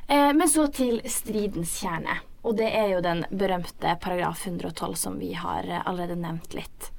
Eh, 0.07 0.31
men 0.37 0.47
så 0.49 0.67
til 0.73 1.01
stridens 1.09 1.73
kjerne. 1.81 2.19
Og 2.45 2.59
det 2.59 2.69
er 2.77 2.91
jo 2.93 3.01
den 3.01 3.23
berømte 3.33 3.95
paragraf 4.01 4.45
112 4.45 4.93
som 5.01 5.17
vi 5.17 5.33
har 5.33 5.65
allerede 5.81 6.17
nevnt 6.19 6.53
litt. 6.53 6.91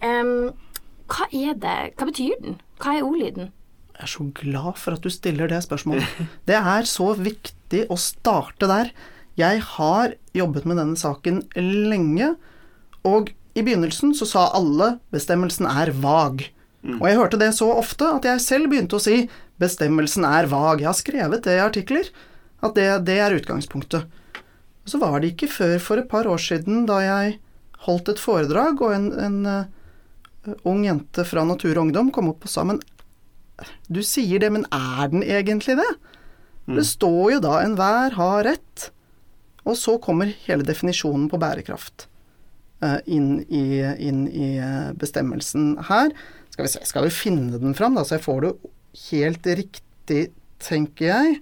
Um, 0.00 0.54
hva 1.08 1.26
er 1.34 1.56
det? 1.60 1.76
Hva 1.98 2.08
betyr 2.08 2.36
den? 2.40 2.58
Hva 2.80 2.96
er 2.96 3.04
ordlyden? 3.04 3.50
Jeg 3.98 4.06
er 4.06 4.12
så 4.12 4.28
glad 4.30 4.78
for 4.78 4.94
at 4.94 5.04
du 5.04 5.10
stiller 5.10 5.50
det 5.50 5.60
spørsmålet. 5.64 6.06
Det 6.48 6.56
er 6.56 6.88
så 6.88 7.10
viktig 7.18 7.84
å 7.90 7.98
starte 8.00 8.68
der. 8.70 8.92
Jeg 9.38 9.62
har 9.74 10.14
jobbet 10.34 10.68
med 10.68 10.78
denne 10.80 10.98
saken 10.98 11.42
lenge, 11.58 12.32
og 13.06 13.32
i 13.58 13.64
begynnelsen 13.66 14.14
så 14.14 14.26
sa 14.28 14.46
alle 14.54 14.96
bestemmelsen 15.14 15.66
er 15.66 15.92
vag. 15.98 16.46
Mm. 16.86 17.00
Og 17.00 17.04
jeg 17.08 17.18
hørte 17.18 17.40
det 17.42 17.52
så 17.58 17.68
ofte 17.74 18.06
at 18.16 18.26
jeg 18.26 18.44
selv 18.44 18.70
begynte 18.70 18.98
å 18.98 19.02
si 19.02 19.24
bestemmelsen 19.62 20.26
er 20.28 20.48
vag. 20.50 20.82
Jeg 20.82 20.90
har 20.90 20.98
skrevet 20.98 21.44
det 21.46 21.56
i 21.58 21.64
artikler, 21.64 22.10
at 22.64 22.74
det, 22.78 22.88
det 23.08 23.18
er 23.22 23.36
utgangspunktet. 23.36 24.06
Og 24.84 24.92
så 24.92 25.00
var 25.02 25.20
det 25.20 25.34
ikke 25.34 25.50
før 25.52 25.76
for 25.84 26.00
et 26.00 26.10
par 26.10 26.28
år 26.30 26.40
siden 26.42 26.86
da 26.88 27.00
jeg 27.04 27.38
holdt 27.86 28.12
et 28.12 28.22
foredrag, 28.22 28.80
og 28.82 28.94
en, 28.94 29.10
en 29.22 29.40
uh, 29.46 30.54
ung 30.66 30.84
jente 30.86 31.24
fra 31.28 31.44
Natur 31.46 31.76
og 31.76 31.88
Ungdom 31.88 32.12
kom 32.14 32.30
opp 32.32 32.46
og 32.46 32.52
sa 32.52 32.64
men 32.66 32.80
du 33.90 34.00
sier 34.06 34.38
det, 34.38 34.52
men 34.54 34.66
er 34.70 35.10
den 35.10 35.24
egentlig 35.26 35.74
det? 35.80 35.88
Mm. 36.68 36.76
Det 36.78 36.84
står 36.86 37.24
jo 37.32 37.40
da 37.42 37.56
'enhver 37.64 38.14
har 38.14 38.44
rett', 38.46 38.90
og 39.66 39.74
så 39.76 39.96
kommer 39.98 40.30
hele 40.46 40.62
definisjonen 40.62 41.26
på 41.28 41.40
bærekraft 41.42 42.06
uh, 42.84 43.00
inn 43.06 43.42
i, 43.50 43.82
inn 43.98 44.28
i 44.30 44.50
uh, 44.62 44.94
bestemmelsen 44.94 45.74
her. 45.90 46.14
Skal 46.54 46.68
vi 46.68 46.72
se, 46.72 46.84
skal 46.86 47.08
vi 47.08 47.14
finne 47.14 47.58
den 47.58 47.74
fram, 47.74 47.98
da, 47.98 48.06
så 48.06 48.16
jeg 48.16 48.26
får 48.26 48.40
det 48.46 48.52
helt 49.08 49.46
riktig, 49.46 50.30
tenker 50.62 51.10
jeg. 51.10 51.38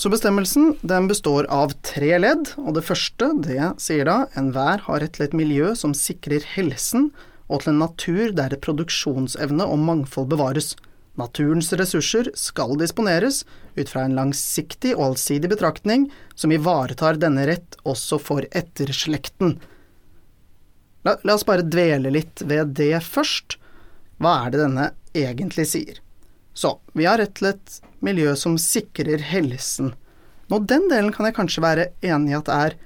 Så 0.00 0.08
bestemmelsen 0.08 0.78
den 0.80 1.08
består 1.10 1.44
av 1.52 1.74
tre 1.84 2.14
ledd, 2.16 2.54
og 2.56 2.78
det 2.78 2.84
første 2.86 3.28
det 3.44 3.74
sier 3.82 4.08
da 4.08 4.22
enhver 4.40 4.80
har 4.86 5.02
rett 5.02 5.18
til 5.18 5.26
et 5.26 5.36
miljø 5.36 5.74
som 5.76 5.92
sikrer 5.96 6.46
helsen, 6.54 7.10
og 7.52 7.60
til 7.60 7.74
en 7.74 7.82
natur 7.84 8.32
der 8.32 8.56
produksjonsevne 8.64 9.66
og 9.68 9.82
mangfold 9.84 10.30
bevares. 10.32 10.72
Naturens 11.20 11.68
ressurser 11.76 12.30
skal 12.40 12.72
disponeres 12.80 13.42
ut 13.76 13.90
fra 13.92 14.06
en 14.06 14.16
langsiktig 14.16 14.94
og 14.96 15.10
allsidig 15.10 15.50
betraktning 15.52 16.06
som 16.32 16.54
ivaretar 16.56 17.20
denne 17.20 17.44
rett 17.50 17.76
også 17.84 18.16
for 18.16 18.48
etterslekten. 18.48 19.58
La, 21.04 21.18
la 21.20 21.36
oss 21.36 21.44
bare 21.44 21.66
dvele 21.66 22.14
litt 22.14 22.40
ved 22.48 22.72
det 22.80 22.94
først. 23.04 23.58
Hva 24.22 24.38
er 24.46 24.54
det 24.54 24.64
denne 24.64 24.88
egentlig 25.12 25.68
sier? 25.68 26.01
Så, 26.54 26.76
vi 26.92 27.08
har 27.08 27.20
rett 27.20 27.34
til 27.38 27.52
et 27.52 27.80
miljø 28.04 28.34
som 28.36 28.58
sikrer 28.60 29.22
helsen. 29.32 29.92
Nå, 30.52 30.62
den 30.68 30.88
delen 30.90 31.12
kan 31.14 31.28
jeg 31.28 31.36
kanskje 31.38 31.64
være 31.64 31.90
enig 32.04 32.34
i 32.34 32.38
at 32.38 32.50
er 32.52 32.80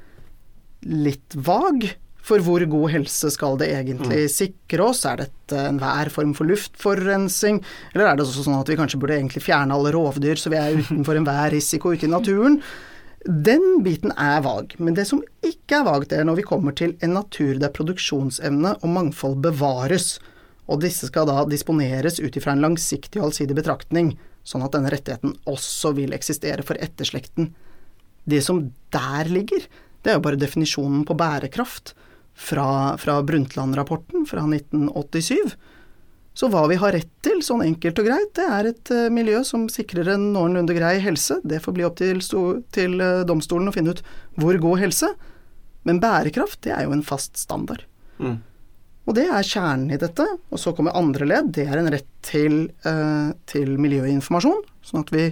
litt 0.87 1.35
vag, 1.35 1.88
for 2.26 2.42
hvor 2.42 2.62
god 2.66 2.90
helse 2.90 3.30
skal 3.30 3.54
det 3.61 3.68
egentlig 3.70 4.25
mm. 4.26 4.32
sikre 4.32 4.88
oss? 4.88 5.04
Er 5.06 5.20
dette 5.23 5.62
enhver 5.68 6.11
form 6.14 6.35
for 6.35 6.49
luftforurensing, 6.49 7.61
eller 7.94 8.11
er 8.11 8.18
det 8.18 8.26
også 8.26 8.46
sånn 8.46 8.58
at 8.58 8.70
vi 8.70 8.78
kanskje 8.78 9.00
burde 9.02 9.18
egentlig 9.18 9.44
fjerne 9.46 9.75
alle 9.76 9.94
rovdyr, 9.94 10.38
så 10.38 10.50
vi 10.50 10.58
er 10.58 10.78
utenfor 10.80 11.18
enhver 11.18 11.54
risiko 11.54 11.94
ute 11.94 12.08
i 12.08 12.12
naturen? 12.12 12.61
Den 13.26 13.80
biten 13.82 14.12
er 14.14 14.42
vag, 14.44 14.76
men 14.78 14.94
det 14.94 15.06
som 15.08 15.23
ikke 15.46 15.80
er 15.80 15.87
vagt, 15.87 16.14
er 16.14 16.26
når 16.26 16.40
vi 16.40 16.46
kommer 16.46 16.75
til 16.78 16.94
en 17.02 17.16
natur 17.16 17.58
der 17.62 17.75
produksjonsevne 17.75 18.76
og 18.78 18.92
mangfold 18.94 19.40
bevares 19.42 20.16
og 20.66 20.80
disse 20.82 21.08
skal 21.08 21.28
da 21.28 21.44
disponeres 21.46 22.18
ut 22.18 22.37
ifra 22.37 22.54
en 22.56 22.64
langsiktig 22.64 23.20
og 23.20 23.30
allsidig 23.30 23.56
betraktning, 23.58 24.14
sånn 24.46 24.64
at 24.66 24.75
denne 24.75 24.90
rettigheten 24.92 25.37
også 25.50 25.92
vil 25.96 26.14
eksistere 26.16 26.64
for 26.66 26.78
etterslekten. 26.82 27.52
Det 28.26 28.42
som 28.42 28.64
der 28.94 29.30
ligger, 29.30 29.66
det 30.02 30.12
er 30.12 30.18
jo 30.18 30.26
bare 30.26 30.40
definisjonen 30.40 31.06
på 31.06 31.14
bærekraft 31.18 31.94
fra, 32.37 32.96
fra 32.99 33.20
Brundtland-rapporten 33.26 34.26
fra 34.28 34.44
1987. 34.46 35.54
Så 36.37 36.50
hva 36.52 36.66
vi 36.68 36.76
har 36.76 36.92
rett 36.92 37.12
til, 37.25 37.38
sånn 37.42 37.62
enkelt 37.64 38.02
og 38.02 38.11
greit, 38.11 38.32
det 38.37 38.44
er 38.44 38.68
et 38.68 38.90
uh, 38.92 39.06
miljø 39.12 39.40
som 39.46 39.70
sikrer 39.73 40.11
en 40.12 40.28
noenlunde 40.35 40.75
grei 40.76 40.99
helse. 41.00 41.38
Det 41.49 41.62
får 41.64 41.76
bli 41.78 41.87
opp 41.87 41.96
til, 42.02 42.20
til 42.76 42.99
uh, 43.00 43.23
domstolen 43.28 43.70
å 43.70 43.75
finne 43.75 43.94
ut 43.96 44.02
hvor 44.37 44.58
god 44.61 44.82
helse. 44.82 45.14
Men 45.88 46.02
bærekraft, 46.02 46.61
det 46.66 46.75
er 46.76 46.85
jo 46.85 46.92
en 46.92 47.06
fast 47.06 47.40
standard. 47.40 47.87
Mm. 48.20 48.42
Og 49.06 49.14
det 49.14 49.28
er 49.30 49.46
kjernen 49.46 49.92
i 49.94 49.98
dette. 50.00 50.26
Og 50.50 50.60
så 50.60 50.72
kommer 50.75 50.96
andre 50.98 51.28
ledd. 51.28 51.52
Det 51.54 51.66
er 51.66 51.78
en 51.78 51.90
rett 51.94 52.08
til, 52.26 52.70
eh, 52.84 53.28
til 53.46 53.76
miljøinformasjon. 53.78 54.64
Sånn 54.82 55.04
at 55.04 55.12
vi 55.14 55.30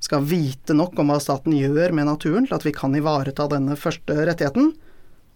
skal 0.00 0.24
vite 0.24 0.72
nok 0.72 0.98
om 0.98 1.12
hva 1.12 1.20
staten 1.20 1.52
gjør 1.52 1.92
med 1.92 2.08
naturen 2.08 2.46
til 2.46 2.56
at 2.56 2.64
vi 2.64 2.72
kan 2.72 2.94
ivareta 2.96 3.46
denne 3.48 3.76
første 3.76 4.16
rettigheten. 4.16 4.72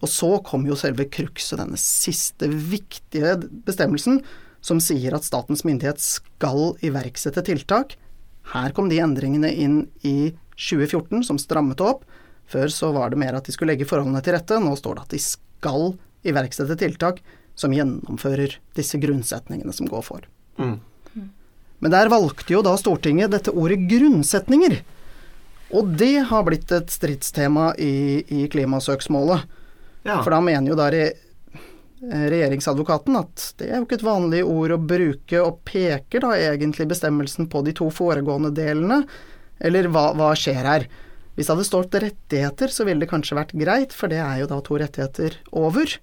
Og 0.01 0.09
så 0.09 0.43
kommer 0.43 0.69
jo 0.69 0.75
selve 0.79 1.05
krukset, 1.05 1.59
denne 1.61 1.77
siste 1.77 2.49
viktige 2.49 3.37
bestemmelsen, 3.65 4.23
som 4.61 4.81
sier 4.81 5.13
at 5.13 5.23
statens 5.23 5.63
myndighet 5.63 6.01
skal 6.01 6.75
iverksette 6.81 7.45
tiltak. 7.45 7.95
Her 8.51 8.71
kom 8.71 8.89
de 8.89 8.97
endringene 9.01 9.53
inn 9.53 9.87
i 10.03 10.33
2014 10.57 11.23
som 11.23 11.37
strammet 11.37 11.81
opp. 11.81 12.03
Før 12.49 12.69
så 12.73 12.91
var 12.93 13.13
det 13.13 13.21
mer 13.21 13.37
at 13.37 13.45
de 13.45 13.53
skulle 13.53 13.73
legge 13.73 13.87
forholdene 13.89 14.21
til 14.25 14.33
rette. 14.33 14.57
Nå 14.61 14.75
står 14.77 14.97
det 14.97 15.05
at 15.05 15.15
de 15.15 15.21
skal 15.21 15.95
iverksette 16.25 16.77
tiltak 16.81 17.21
som 17.55 17.73
gjennomfører 17.73 18.57
disse 18.75 18.99
grunnsetningene 19.01 19.73
som 19.73 19.87
går 19.89 20.03
for. 20.05 20.27
Mm. 20.59 20.79
Men 21.83 21.93
der 21.93 22.09
valgte 22.11 22.53
jo 22.53 22.63
da 22.65 22.75
Stortinget 22.79 23.33
dette 23.33 23.53
ordet 23.53 23.83
grunnsetninger. 23.89 24.79
Og 25.75 25.93
det 25.99 26.27
har 26.29 26.45
blitt 26.47 26.71
et 26.75 26.91
stridstema 26.93 27.73
i, 27.81 28.23
i 28.27 28.47
klimasøksmålet. 28.51 29.45
Ja. 30.05 30.19
For 30.21 30.31
da 30.31 30.39
mener 30.45 30.71
jo 30.71 30.77
da 30.77 30.87
re, 30.93 31.07
regjeringsadvokaten 32.05 33.17
at 33.17 33.47
det 33.59 33.69
er 33.69 33.79
jo 33.79 33.87
ikke 33.87 33.99
et 33.99 34.07
vanlig 34.07 34.43
ord 34.45 34.75
å 34.75 34.81
bruke, 34.81 35.41
og 35.41 35.63
peker 35.67 36.23
da 36.25 36.35
egentlig 36.37 36.87
bestemmelsen 36.91 37.49
på 37.51 37.63
de 37.65 37.73
to 37.75 37.89
foregående 37.93 38.53
delene. 38.55 39.03
Eller 39.59 39.89
hva, 39.91 40.11
hva 40.17 40.33
skjer 40.37 40.61
her? 40.67 40.87
Hvis 41.35 41.49
det 41.49 41.55
hadde 41.55 41.67
stått 41.67 41.97
rettigheter, 41.99 42.71
så 42.71 42.85
ville 42.87 43.03
det 43.03 43.11
kanskje 43.11 43.37
vært 43.39 43.55
greit, 43.59 43.95
for 43.95 44.11
det 44.11 44.21
er 44.23 44.43
jo 44.43 44.51
da 44.51 44.61
to 44.63 44.77
rettigheter 44.79 45.39
over. 45.51 45.97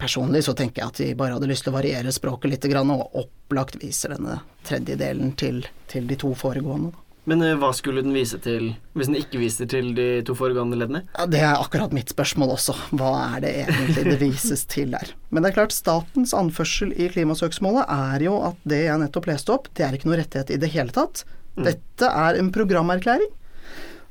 Personlig 0.00 0.44
så 0.46 0.54
tenker 0.56 0.82
jeg 0.82 0.92
at 0.92 1.00
vi 1.02 1.10
bare 1.18 1.36
hadde 1.36 1.50
lyst 1.50 1.66
til 1.66 1.74
å 1.74 1.76
variere 1.76 2.12
språket 2.14 2.54
litt, 2.54 2.66
og 2.80 3.20
opplagt 3.20 3.78
viser 3.82 4.16
denne 4.16 4.40
tredjedelen 4.66 5.34
til, 5.36 5.62
til 5.92 6.08
de 6.08 6.16
to 6.20 6.32
foregående. 6.38 6.94
Men 7.28 7.42
eh, 7.44 7.56
hva 7.60 7.68
skulle 7.76 8.02
den 8.02 8.14
vise 8.16 8.38
til 8.42 8.70
hvis 8.96 9.10
den 9.10 9.18
ikke 9.20 9.40
viser 9.42 9.68
til 9.70 9.92
de 9.96 10.06
to 10.26 10.34
foregående 10.38 10.78
leddene? 10.80 11.02
Ja, 11.18 11.26
Det 11.30 11.42
er 11.44 11.60
akkurat 11.60 11.92
mitt 11.94 12.12
spørsmål 12.12 12.54
også. 12.56 12.74
Hva 12.96 13.10
er 13.36 13.44
det 13.44 13.52
egentlig 13.66 14.06
det 14.08 14.20
vises 14.22 14.64
til 14.70 14.94
der? 14.96 15.12
Men 15.28 15.44
det 15.44 15.52
er 15.52 15.58
klart, 15.60 15.76
statens 15.76 16.32
anførsel 16.36 16.94
i 16.96 17.10
klimasøksmålet 17.12 17.84
er 17.92 18.24
jo 18.24 18.38
at 18.48 18.64
det 18.68 18.86
jeg 18.86 19.02
nettopp 19.04 19.28
leste 19.30 19.54
opp, 19.54 19.68
det 19.76 19.86
er 19.86 19.98
ikke 19.98 20.10
noe 20.10 20.22
rettighet 20.22 20.54
i 20.56 20.58
det 20.64 20.72
hele 20.72 20.96
tatt. 20.96 21.26
Dette 21.60 22.08
er 22.08 22.38
en 22.40 22.48
programerklæring 22.54 23.28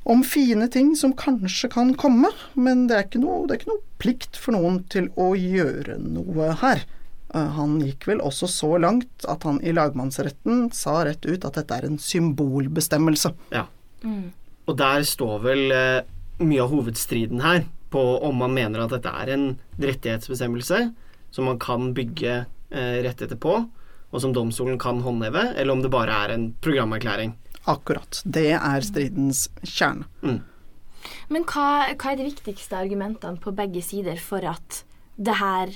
om 0.10 0.24
fine 0.26 0.66
ting 0.74 0.96
som 0.98 1.14
kanskje 1.14 1.70
kan 1.70 1.94
komme, 2.00 2.32
men 2.58 2.88
det 2.90 2.96
er 2.98 3.06
ikke 3.06 3.22
noe, 3.22 3.44
det 3.46 3.56
er 3.56 3.62
ikke 3.62 3.74
noe 3.74 3.84
plikt 4.02 4.40
for 4.42 4.58
noen 4.58 4.82
til 4.90 5.12
å 5.20 5.32
gjøre 5.38 6.00
noe 6.02 6.54
her. 6.64 6.86
Eh, 7.36 7.50
han 7.58 7.78
gikk 7.84 8.08
vel 8.10 8.24
også 8.26 8.50
så 8.50 8.72
langt 8.82 9.28
at 9.30 9.46
han 9.46 9.60
i 9.62 9.74
lagmannsretten 9.76 10.70
sa 10.74 11.04
rett 11.06 11.28
ut 11.30 11.46
at 11.46 11.60
dette 11.62 11.78
er 11.78 11.86
en 11.86 12.00
symbolbestemmelse. 12.02 13.36
Ja. 13.54 13.68
Og 14.66 14.78
der 14.80 15.06
står 15.06 15.44
vel 15.46 15.76
eh, 15.76 16.00
mye 16.42 16.64
av 16.64 16.74
hovedstriden 16.74 17.44
her 17.46 17.68
på 17.94 18.02
om 18.26 18.42
man 18.42 18.56
mener 18.56 18.86
at 18.86 18.96
dette 18.96 19.14
er 19.14 19.34
en 19.34 19.46
rettighetsbestemmelse 19.82 20.88
som 21.34 21.50
man 21.50 21.60
kan 21.62 21.92
bygge 21.98 22.34
eh, 22.40 22.98
rettigheter 23.06 23.38
på, 23.38 23.60
og 24.10 24.24
som 24.24 24.34
domstolen 24.34 24.80
kan 24.82 25.04
håndheve, 25.06 25.52
eller 25.54 25.76
om 25.76 25.84
det 25.86 25.94
bare 25.94 26.16
er 26.26 26.34
en 26.34 26.50
programerklæring. 26.66 27.36
Akkurat. 27.68 28.22
Det 28.24 28.54
er 28.56 28.86
stridens 28.86 29.48
kjerne. 29.64 30.08
Mm. 30.24 30.40
Men 31.32 31.46
hva, 31.48 31.68
hva 31.94 32.14
er 32.14 32.20
de 32.20 32.30
viktigste 32.30 32.78
argumentene 32.80 33.40
på 33.42 33.54
begge 33.56 33.84
sider 33.86 34.20
for 34.22 34.46
at 34.48 34.84
det 35.20 35.36
her 35.40 35.72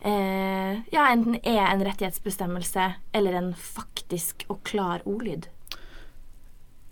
eh, 0.00 0.78
ja, 0.92 1.08
enten 1.10 1.38
er 1.42 1.64
en 1.68 1.84
rettighetsbestemmelse 1.86 2.88
eller 3.16 3.36
en 3.36 3.52
faktisk 3.58 4.46
og 4.52 4.62
klar 4.68 5.04
ordlyd? 5.08 5.48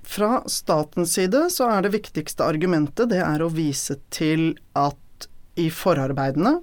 Fra 0.04 0.42
statens 0.50 1.14
side 1.16 1.46
så 1.52 1.70
er 1.72 1.84
det 1.84 1.94
viktigste 1.94 2.44
argumentet 2.44 3.08
det 3.12 3.22
er 3.24 3.42
å 3.42 3.52
vise 3.52 3.96
til 4.12 4.52
at 4.76 5.28
i 5.60 5.70
forarbeidene 5.72 6.58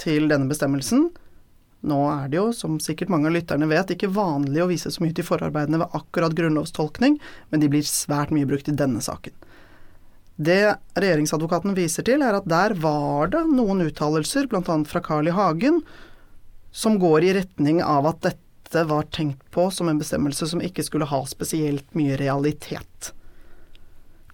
til 0.00 0.26
denne 0.30 0.48
bestemmelsen 0.50 1.10
Nå 1.84 1.98
er 2.08 2.30
det 2.32 2.38
jo, 2.38 2.46
som 2.56 2.78
sikkert 2.80 3.10
mange 3.12 3.28
av 3.28 3.34
lytterne 3.36 3.68
vet, 3.68 3.90
ikke 3.92 4.12
vanlig 4.14 4.62
å 4.64 4.68
vise 4.70 4.92
så 4.92 5.02
mye 5.04 5.12
til 5.16 5.26
forarbeidene 5.26 5.82
ved 5.82 5.96
akkurat 5.98 6.36
grunnlovstolkning, 6.36 7.18
men 7.52 7.60
de 7.60 7.68
blir 7.72 7.84
svært 7.84 8.32
mye 8.32 8.48
brukt 8.48 8.70
i 8.72 8.76
denne 8.76 9.02
saken. 9.04 9.34
Det 10.34 10.74
regjeringsadvokaten 10.98 11.76
viser 11.76 12.06
til, 12.06 12.24
er 12.24 12.38
at 12.40 12.48
der 12.50 12.74
var 12.80 13.30
det 13.34 13.44
noen 13.52 13.84
uttalelser, 13.84 14.48
bl.a. 14.50 14.78
fra 14.88 15.04
Carl 15.04 15.28
I. 15.30 15.34
Hagen, 15.36 15.82
som 16.74 16.96
går 16.98 17.28
i 17.28 17.36
retning 17.36 17.84
av 17.84 18.08
at 18.10 18.24
dette 18.24 18.86
var 18.90 19.06
tenkt 19.14 19.44
på 19.54 19.68
som 19.70 19.90
en 19.90 20.00
bestemmelse 20.00 20.48
som 20.50 20.64
ikke 20.64 20.82
skulle 20.82 21.06
ha 21.06 21.20
spesielt 21.30 21.86
mye 21.94 22.16
realitet. 22.18 23.12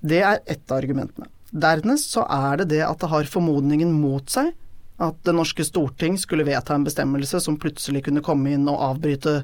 Det 0.01 0.23
er 0.25 0.41
ett 0.47 0.65
av 0.71 0.79
argumentene. 0.79 1.29
Dernest 1.51 2.15
så 2.15 2.25
er 2.31 2.63
det 2.63 2.71
det 2.77 2.85
at 2.87 3.03
det 3.03 3.11
har 3.11 3.29
formodningen 3.29 3.91
mot 3.93 4.31
seg 4.31 4.55
at 5.01 5.21
det 5.25 5.35
norske 5.35 5.65
storting 5.65 6.19
skulle 6.21 6.45
vedta 6.45 6.77
en 6.77 6.85
bestemmelse 6.85 7.41
som 7.41 7.59
plutselig 7.61 8.05
kunne 8.07 8.25
komme 8.25 8.53
inn 8.53 8.69
og 8.69 8.83
avbryte 8.91 9.41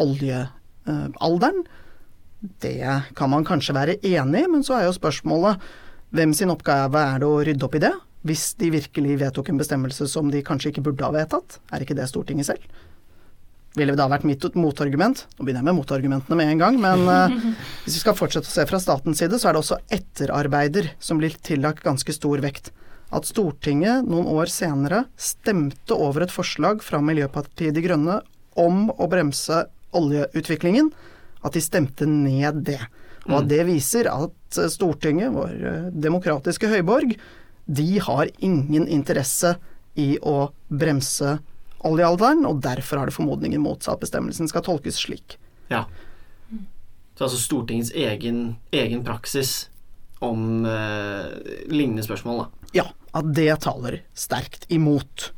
oljealderen. 0.00 1.64
Det 2.62 2.78
kan 3.18 3.32
man 3.32 3.46
kanskje 3.46 3.74
være 3.74 3.98
enig 4.04 4.44
i, 4.44 4.50
men 4.50 4.62
så 4.66 4.78
er 4.78 4.86
jo 4.86 4.96
spørsmålet 4.96 5.62
hvem 6.14 6.34
sin 6.36 6.52
oppgave 6.52 7.00
er 7.00 7.22
det 7.22 7.26
å 7.26 7.42
rydde 7.42 7.66
opp 7.66 7.74
i 7.74 7.82
det? 7.82 7.94
Hvis 8.24 8.52
de 8.60 8.70
virkelig 8.72 9.18
vedtok 9.20 9.50
en 9.50 9.58
bestemmelse 9.60 10.06
som 10.08 10.30
de 10.30 10.44
kanskje 10.46 10.70
ikke 10.70 10.84
burde 10.86 11.04
ha 11.04 11.10
vedtatt, 11.12 11.58
er 11.74 11.82
ikke 11.82 11.96
det 11.98 12.06
Stortinget 12.08 12.48
selv? 12.52 12.68
Ville 13.74 13.96
det 13.96 13.98
da 13.98 14.06
vært 14.06 14.26
mitt 14.28 14.44
motargument? 14.54 15.24
Nå 15.34 15.42
begynner 15.42 15.64
jeg 15.64 15.66
med 15.72 15.78
motargumentene 15.80 16.38
med 16.38 16.52
en 16.52 16.62
gang, 16.62 16.78
men 16.78 17.02
uh, 17.10 17.34
hvis 17.82 17.98
vi 17.98 18.04
skal 18.04 18.14
fortsette 18.14 18.46
å 18.46 18.54
se 18.54 18.66
fra 18.70 18.78
statens 18.78 19.18
side, 19.18 19.40
så 19.42 19.50
er 19.50 19.56
det 19.56 19.64
også 19.64 19.80
etterarbeider 19.98 20.92
som 21.02 21.18
blir 21.18 21.34
tillagt 21.42 21.82
ganske 21.82 22.14
stor 22.14 22.44
vekt 22.44 22.70
at 23.14 23.28
Stortinget 23.28 24.08
noen 24.08 24.28
år 24.30 24.50
senere 24.50 25.04
stemte 25.20 25.96
over 25.96 26.24
et 26.24 26.34
forslag 26.34 26.82
fra 26.84 27.00
Miljøpartiet 27.04 27.74
De 27.76 27.84
Grønne 27.84 28.20
om 28.60 28.88
å 28.90 29.08
bremse 29.10 29.64
oljeutviklingen, 29.94 30.90
at 31.44 31.54
de 31.54 31.62
stemte 31.62 32.06
ned 32.08 32.64
det. 32.66 32.80
Og 33.28 33.38
at 33.40 33.48
det 33.50 33.62
viser 33.68 34.08
at 34.10 34.58
Stortinget, 34.72 35.32
vår 35.34 35.54
eh, 35.54 35.90
demokratiske 35.92 36.68
høyborg, 36.70 37.14
de 37.64 37.90
har 38.04 38.30
ingen 38.44 38.86
interesse 38.90 39.54
i 39.96 40.14
å 40.20 40.50
bremse 40.68 41.38
oljealderen, 41.84 42.44
og 42.48 42.60
derfor 42.64 43.00
har 43.00 43.08
det 43.08 43.16
formodningen 43.16 43.62
mot 43.62 43.82
seg 43.84 43.96
at 43.96 44.04
bestemmelsen 44.04 44.50
skal 44.50 44.64
tolkes 44.66 44.98
slik. 45.04 45.38
Ja. 45.72 45.84
Så 47.14 47.28
altså 47.28 47.38
Stortingets 47.38 47.92
egen, 47.94 48.56
egen 48.74 49.04
praksis 49.06 49.68
om 50.24 50.66
eh, 50.68 51.30
lignende 51.70 52.04
spørsmål, 52.06 52.44
da. 52.44 52.68
Ja, 52.74 52.86
at 53.14 53.30
det 53.36 53.50
taler 53.64 54.00
sterkt 54.18 54.66
imot. 54.74 55.30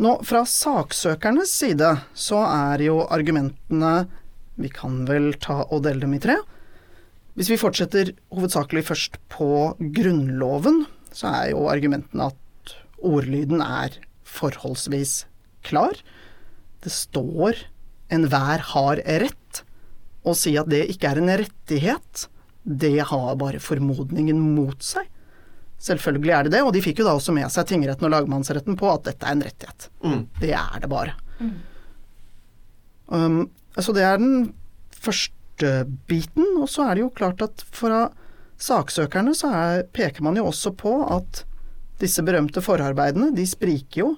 Nå, 0.00 0.14
fra 0.24 0.44
saksøkernes 0.48 1.52
side 1.52 1.90
så 2.16 2.40
er 2.46 2.86
jo 2.86 3.02
argumentene 3.12 4.06
Vi 4.60 4.70
kan 4.72 5.02
vel 5.08 5.34
ta 5.40 5.62
og 5.66 5.84
dele 5.86 6.04
dem 6.04 6.14
i 6.16 6.20
tre. 6.20 6.36
Hvis 7.38 7.48
vi 7.48 7.56
fortsetter 7.60 8.10
hovedsakelig 8.34 8.82
først 8.90 9.16
på 9.32 9.72
Grunnloven, 9.96 10.82
så 11.16 11.30
er 11.30 11.52
jo 11.54 11.68
argumentene 11.72 12.26
at 12.28 12.74
ordlyden 13.00 13.62
er 13.64 13.96
forholdsvis 14.28 15.24
klar. 15.64 15.96
Det 16.84 16.92
står 16.92 17.64
'enhver 18.10 18.60
har 18.74 18.96
rett'. 18.96 19.62
Å 20.24 20.36
si 20.36 20.56
at 20.60 20.68
det 20.68 20.90
ikke 20.92 21.08
er 21.08 21.18
en 21.20 21.32
rettighet, 21.40 22.28
det 22.62 22.98
har 23.10 23.38
bare 23.40 23.62
formodningen 23.62 24.40
mot 24.54 24.82
seg. 24.84 25.08
Selvfølgelig 25.80 26.32
er 26.36 26.46
det 26.46 26.54
det, 26.58 26.62
og 26.66 26.74
de 26.76 26.82
fikk 26.84 27.00
jo 27.00 27.06
da 27.08 27.16
også 27.16 27.32
med 27.32 27.48
seg 27.52 27.68
tingretten 27.70 28.04
og 28.04 28.12
lagmannsretten 28.12 28.76
på 28.76 28.88
at 28.92 29.06
dette 29.08 29.26
er 29.26 29.36
en 29.36 29.44
rettighet. 29.46 29.88
Mm. 30.04 30.24
Det 30.42 30.52
er 30.52 30.82
det 30.82 30.90
bare. 30.92 31.14
Um, 33.08 33.46
så 33.78 33.94
det 33.96 34.04
er 34.04 34.20
den 34.20 34.50
første 34.92 35.70
biten, 36.10 36.44
og 36.60 36.68
så 36.68 36.84
er 36.86 36.98
det 36.98 37.06
jo 37.06 37.14
klart 37.16 37.40
at 37.44 37.64
fra 37.72 38.08
saksøkerne 38.60 39.32
så 39.36 39.52
er, 39.56 39.86
peker 39.88 40.24
man 40.26 40.36
jo 40.36 40.50
også 40.50 40.74
på 40.76 40.92
at 41.08 41.46
disse 42.00 42.24
berømte 42.24 42.60
forarbeidene, 42.64 43.32
de 43.36 43.46
spriker 43.48 44.02
jo. 44.02 44.10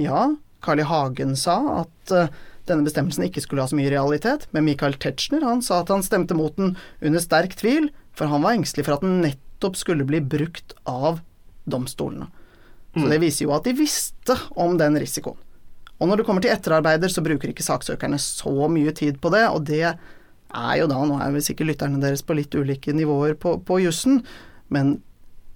Ja, 0.00 0.30
Carl 0.64 0.80
I. 0.80 0.88
Hagen 0.88 1.36
sa 1.36 1.58
at 1.82 2.16
uh, 2.16 2.32
denne 2.70 2.86
bestemmelsen 2.86 3.26
ikke 3.26 3.42
skulle 3.44 3.64
ha 3.64 3.70
så 3.70 3.78
mye 3.78 3.90
realitet, 3.92 4.46
men 4.54 4.66
Michael 4.66 4.96
Tetzschner 5.02 5.44
han 5.46 5.62
sa 5.64 5.82
at 5.82 5.90
han 5.92 6.04
stemte 6.06 6.36
mot 6.38 6.54
den 6.58 6.76
under 7.02 7.22
sterk 7.22 7.56
tvil, 7.60 7.90
for 8.16 8.30
han 8.30 8.46
var 8.46 8.56
engstelig 8.56 8.86
for 8.86 8.96
at 8.96 9.04
den 9.04 9.20
nettopp 9.24 9.78
skulle 9.78 10.06
bli 10.08 10.22
brukt 10.22 10.74
av 10.88 11.20
domstolene. 11.70 12.30
Så 12.96 13.06
det 13.06 13.20
viser 13.22 13.46
jo 13.46 13.54
at 13.54 13.66
de 13.68 13.76
visste 13.78 14.34
om 14.58 14.74
den 14.80 14.98
risikoen. 14.98 15.38
Og 16.00 16.08
når 16.08 16.20
det 16.20 16.24
kommer 16.26 16.42
til 16.42 16.54
etterarbeider, 16.54 17.12
så 17.12 17.22
bruker 17.22 17.52
ikke 17.52 17.64
saksøkerne 17.66 18.16
så 18.22 18.70
mye 18.72 18.92
tid 18.96 19.20
på 19.20 19.30
det, 19.34 19.44
og 19.52 19.66
det 19.68 19.84
er 19.84 20.74
jo 20.80 20.88
da, 20.90 20.98
nå 21.06 21.18
er 21.20 21.34
vel 21.34 21.44
sikkert 21.44 21.74
lytterne 21.74 22.00
deres 22.02 22.24
på 22.26 22.34
litt 22.38 22.54
ulike 22.56 22.94
nivåer 22.96 23.36
på, 23.38 23.58
på 23.62 23.78
jussen, 23.84 24.22
men 24.72 24.96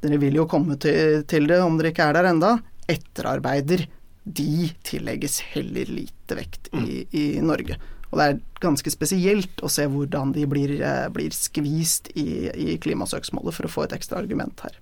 dere 0.04 0.20
vil 0.20 0.36
jo 0.36 0.46
komme 0.50 0.76
til, 0.80 1.24
til 1.30 1.48
det 1.48 1.62
om 1.64 1.78
dere 1.80 1.94
ikke 1.94 2.10
er 2.10 2.18
der 2.18 2.28
enda. 2.28 2.52
Etterarbeider, 2.92 3.86
de 4.24 4.70
tillegges 4.86 5.40
heller 5.52 5.90
lite 5.92 6.38
vekt 6.38 6.70
i, 6.80 7.04
i 7.12 7.24
Norge. 7.44 7.76
Og 8.10 8.18
det 8.20 8.26
er 8.26 8.40
ganske 8.62 8.92
spesielt 8.92 9.60
å 9.64 9.70
se 9.72 9.84
hvordan 9.90 10.32
de 10.36 10.46
blir, 10.48 10.76
eh, 10.80 11.06
blir 11.12 11.34
skvist 11.34 12.12
i, 12.16 12.48
i 12.48 12.76
klimasøksmålet 12.80 13.56
for 13.56 13.68
å 13.68 13.72
få 13.72 13.86
et 13.86 13.96
ekstra 13.96 14.20
argument 14.22 14.64
her. 14.64 14.76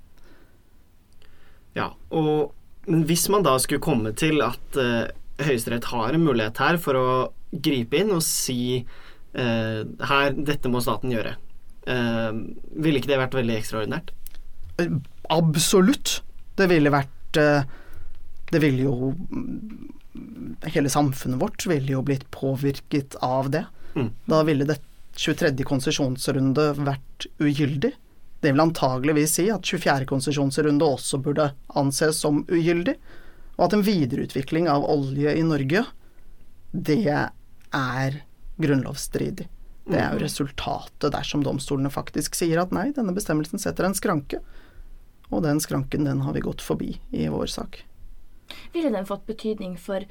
Ja, 1.74 1.88
og 2.12 2.52
men 2.90 3.04
hvis 3.06 3.28
man 3.30 3.44
da 3.46 3.54
skulle 3.62 3.82
komme 3.82 4.10
til 4.18 4.42
at 4.42 4.78
uh, 4.80 5.06
Høyesterett 5.42 5.86
har 5.92 6.14
en 6.14 6.24
mulighet 6.26 6.58
her 6.62 6.78
for 6.82 6.98
å 6.98 7.06
gripe 7.52 8.00
inn 8.00 8.10
og 8.14 8.24
si 8.26 8.82
uh, 8.82 9.80
her, 9.86 10.34
dette 10.34 10.70
må 10.72 10.82
staten 10.82 11.12
gjøre, 11.14 11.36
uh, 11.86 12.32
ville 12.74 12.98
ikke 12.98 13.12
det 13.12 13.20
vært 13.22 13.38
veldig 13.38 13.58
ekstraordinært? 13.60 14.10
Absolutt. 15.30 16.18
Det 16.58 16.66
ville 16.68 16.90
vært 16.92 17.38
eh, 17.38 17.68
Det 18.52 18.60
ville 18.60 18.84
jo 18.84 19.12
Hele 20.74 20.90
samfunnet 20.92 21.40
vårt 21.40 21.64
ville 21.66 21.94
jo 21.94 22.02
blitt 22.04 22.26
påvirket 22.30 23.14
av 23.24 23.48
det. 23.50 23.64
Mm. 23.96 24.10
Da 24.28 24.42
ville 24.44 24.66
det 24.68 24.76
23. 25.16 25.64
konsesjonsrunde 25.64 26.66
vært 26.76 27.26
ugyldig. 27.40 27.92
Det 28.42 28.52
vil 28.52 28.60
antageligvis 28.60 29.36
si 29.38 29.46
at 29.54 29.64
24. 29.66 30.06
konsesjonsrunde 30.10 30.84
også 30.84 31.20
burde 31.24 31.52
anses 31.78 32.20
som 32.20 32.42
ugyldig, 32.48 32.96
og 33.56 33.66
at 33.68 33.76
en 33.76 33.84
videreutvikling 33.86 34.68
av 34.70 34.84
olje 34.90 35.34
i 35.38 35.44
Norge, 35.46 35.84
det 36.72 37.04
er 37.08 38.18
grunnlovsstridig. 38.62 39.48
Det 39.86 39.98
er 39.98 40.14
jo 40.14 40.22
resultatet 40.22 41.14
dersom 41.14 41.44
domstolene 41.46 41.90
faktisk 41.92 42.36
sier 42.38 42.60
at 42.62 42.74
nei, 42.74 42.90
denne 42.94 43.14
bestemmelsen 43.16 43.62
setter 43.62 43.88
en 43.88 43.96
skranke, 43.98 44.42
og 45.30 45.44
den 45.46 45.62
skranken 45.62 46.06
den 46.08 46.22
har 46.26 46.36
vi 46.36 46.44
gått 46.44 46.62
forbi 46.64 46.96
i 47.10 47.28
vår 47.32 47.50
sak. 47.50 47.82
Ville 48.72 48.90
den 48.90 49.06
fått 49.06 49.26
betydning 49.26 49.76
for 49.80 50.04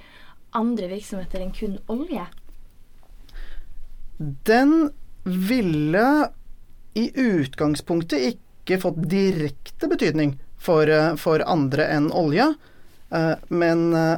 andre 0.51 0.89
virksomheter 0.91 1.43
enn 1.43 1.53
kun 1.55 1.77
olje? 1.91 2.25
Den 4.47 4.91
ville 5.23 6.05
i 6.93 7.11
utgangspunktet 7.15 8.33
ikke 8.33 8.79
fått 8.81 8.99
direkte 9.09 9.87
betydning 9.89 10.35
for, 10.61 10.89
eh, 10.89 11.15
for 11.15 11.43
andre 11.47 11.87
enn 11.95 12.11
olje, 12.11 12.53
eh, 13.11 13.35
men 13.49 13.93
eh, 13.93 14.17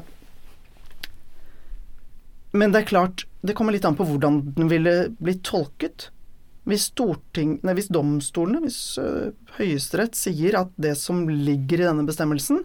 Men 2.56 2.70
det 2.70 2.84
er 2.84 2.86
klart, 2.86 3.26
det 3.42 3.56
kommer 3.58 3.74
litt 3.74 3.86
an 3.86 3.96
på 3.98 4.06
hvordan 4.06 4.54
den 4.54 4.68
ville 4.70 5.10
blitt 5.18 5.42
tolket. 5.42 6.12
Hvis, 6.70 6.92
nei, 7.66 7.74
hvis 7.74 7.90
domstolene, 7.90 8.60
hvis 8.62 9.00
Høyesterett 9.58 10.14
sier 10.14 10.60
at 10.60 10.70
det 10.78 10.94
som 11.02 11.24
ligger 11.28 11.82
i 11.82 11.88
denne 11.88 12.06
bestemmelsen, 12.06 12.62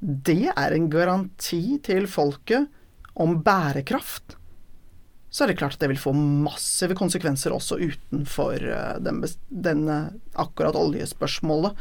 det 0.00 0.50
er 0.52 0.74
en 0.74 0.88
garanti 0.92 1.78
til 1.84 2.08
folket 2.10 2.68
om 3.16 3.38
bærekraft, 3.44 4.36
så 5.30 5.44
er 5.44 5.50
det 5.50 5.58
klart 5.60 5.76
at 5.76 5.84
det 5.84 5.90
vil 5.90 6.00
få 6.00 6.14
massive 6.16 6.96
konsekvenser 6.96 7.52
også 7.52 7.76
utenfor 7.76 8.62
den, 9.04 9.20
den 9.50 9.82
akkurat 10.32 10.78
oljespørsmålet. 10.80 11.76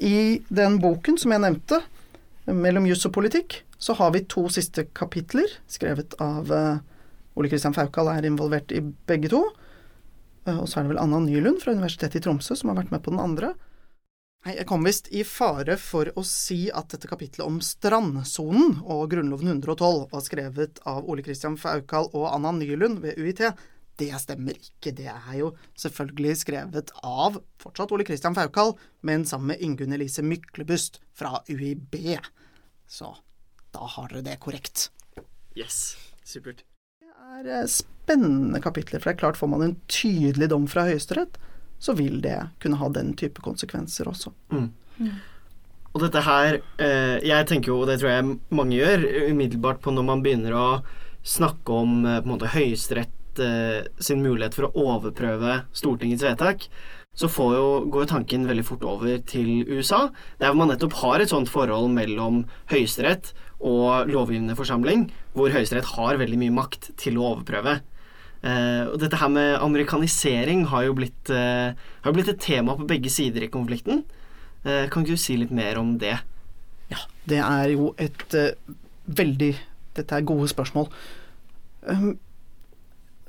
I 0.00 0.40
den 0.48 0.78
boken 0.80 1.18
som 1.20 1.34
jeg 1.34 1.44
nevnte, 1.44 1.82
'Mellom 2.46 2.86
juss 2.88 3.06
og 3.06 3.12
politikk', 3.14 3.60
så 3.78 3.94
har 3.94 4.10
vi 4.10 4.24
to 4.24 4.48
siste 4.48 4.86
kapitler, 4.94 5.46
skrevet 5.68 6.14
av 6.18 6.50
Ole 7.36 7.48
Kristian 7.48 7.74
Faukal 7.74 8.08
er 8.08 8.26
involvert 8.26 8.72
i 8.72 8.80
begge 8.80 9.30
to. 9.32 9.44
Og 10.46 10.66
så 10.66 10.80
er 10.80 10.84
det 10.84 10.94
vel 10.94 11.02
Anna 11.02 11.20
Nylund 11.22 11.60
fra 11.62 11.74
Universitetet 11.76 12.20
i 12.20 12.24
Tromsø 12.24 12.56
som 12.58 12.72
har 12.72 12.80
vært 12.82 12.90
med 12.90 13.02
på 13.04 13.12
den 13.14 13.22
andre. 13.22 13.52
Nei, 14.42 14.56
jeg 14.58 14.66
kom 14.66 14.82
visst 14.82 15.06
i 15.14 15.20
fare 15.22 15.76
for 15.78 16.08
å 16.18 16.22
si 16.26 16.64
at 16.74 16.90
dette 16.90 17.06
kapitlet 17.06 17.44
om 17.44 17.60
strandsonen 17.62 18.80
og 18.82 19.04
Grunnloven 19.12 19.52
112 19.52 20.08
var 20.10 20.24
skrevet 20.24 20.80
av 20.90 21.06
Ole 21.06 21.22
Kristian 21.22 21.54
Faukal 21.54 22.08
og 22.10 22.26
Anna 22.26 22.50
Nylund 22.56 22.98
ved 23.04 23.20
UiT. 23.22 23.44
Det 24.02 24.08
stemmer 24.18 24.58
ikke. 24.58 24.90
Det 24.98 25.06
er 25.12 25.36
jo 25.38 25.52
selvfølgelig 25.78 26.34
skrevet 26.40 26.90
av 27.06 27.38
fortsatt 27.62 27.94
Ole 27.94 28.06
Kristian 28.08 28.34
Faukal, 28.34 28.74
men 29.06 29.28
sammen 29.30 29.52
med 29.52 29.62
Ingunn 29.62 29.94
Elise 29.94 30.26
Myklebust 30.26 30.98
fra 31.14 31.38
UiB. 31.46 32.18
Så 32.90 33.14
da 33.70 33.86
har 33.94 34.10
dere 34.10 34.26
det 34.26 34.40
korrekt. 34.42 34.88
Yes. 35.54 35.94
Supert. 36.26 36.64
Det 37.42 37.54
er 37.62 37.70
spennende 37.70 38.58
kapitler, 38.62 38.98
for 38.98 39.12
det 39.12 39.16
er 39.16 39.22
klart 39.22 39.38
får 39.38 39.54
man 39.54 39.62
en 39.64 39.78
tydelig 39.90 40.50
dom 40.50 40.66
fra 40.70 40.88
Høyesterett, 40.90 41.38
så 41.82 41.94
vil 41.98 42.20
det 42.22 42.38
kunne 42.62 42.78
ha 42.78 42.88
den 42.94 43.12
type 43.18 43.42
konsekvenser 43.42 44.10
også. 44.10 44.32
Mm. 44.54 44.68
Mm. 45.02 45.14
Og 45.92 46.00
dette 46.00 46.22
her 46.24 46.60
eh, 46.80 47.18
Jeg 47.24 47.46
tenker 47.48 47.72
jo, 47.72 47.80
og 47.82 47.90
det 47.90 47.98
tror 48.00 48.12
jeg 48.12 48.36
mange 48.54 48.78
gjør, 48.78 49.04
umiddelbart 49.32 49.82
på 49.84 49.92
når 49.92 50.06
man 50.08 50.22
begynner 50.24 50.56
å 50.56 50.66
snakke 51.26 51.74
om 51.82 52.02
på 52.04 52.16
en 52.22 52.32
måte 52.32 52.50
Høyesterett 52.54 53.42
eh, 53.42 53.84
sin 54.02 54.22
mulighet 54.24 54.56
for 54.56 54.68
å 54.68 54.86
overprøve 54.94 55.62
Stortingets 55.76 56.24
vedtak, 56.26 56.66
så 57.12 57.28
jo, 57.28 57.84
går 57.92 58.06
jo 58.06 58.10
tanken 58.14 58.46
veldig 58.48 58.64
fort 58.64 58.84
over 58.88 59.18
til 59.28 59.66
USA, 59.68 60.06
der 60.40 60.54
man 60.56 60.72
nettopp 60.72 60.96
har 61.02 61.20
et 61.20 61.32
sånt 61.32 61.50
forhold 61.52 61.92
mellom 61.92 62.46
Høyesterett 62.72 63.34
og 63.60 64.08
lovgivende 64.10 64.56
forsamling, 64.56 65.10
hvor 65.36 65.52
Høyesterett 65.52 65.92
har 65.92 66.20
veldig 66.20 66.38
mye 66.40 66.54
makt 66.56 66.94
til 67.00 67.20
å 67.20 67.34
overprøve. 67.34 67.82
Uh, 68.42 68.90
og 68.90 68.96
dette 68.98 69.18
her 69.20 69.30
med 69.30 69.54
amerikanisering 69.62 70.64
har 70.72 70.88
jo 70.88 70.96
blitt, 70.98 71.30
uh, 71.30 71.78
har 72.02 72.14
blitt 72.14 72.30
et 72.32 72.42
tema 72.42 72.74
på 72.74 72.88
begge 72.90 73.10
sider 73.12 73.44
i 73.46 73.50
konflikten. 73.52 74.02
Uh, 74.66 74.88
kan 74.90 75.04
ikke 75.04 75.14
du 75.14 75.22
si 75.22 75.36
litt 75.38 75.54
mer 75.54 75.78
om 75.78 75.94
det? 76.02 76.16
Ja, 76.90 77.04
det 77.30 77.38
er 77.38 77.70
jo 77.72 77.92
et 78.02 78.34
veldig 79.06 79.54
Dette 79.92 80.16
er 80.16 80.24
gode 80.24 80.46
spørsmål. 80.48 80.86
Um, 81.84 82.14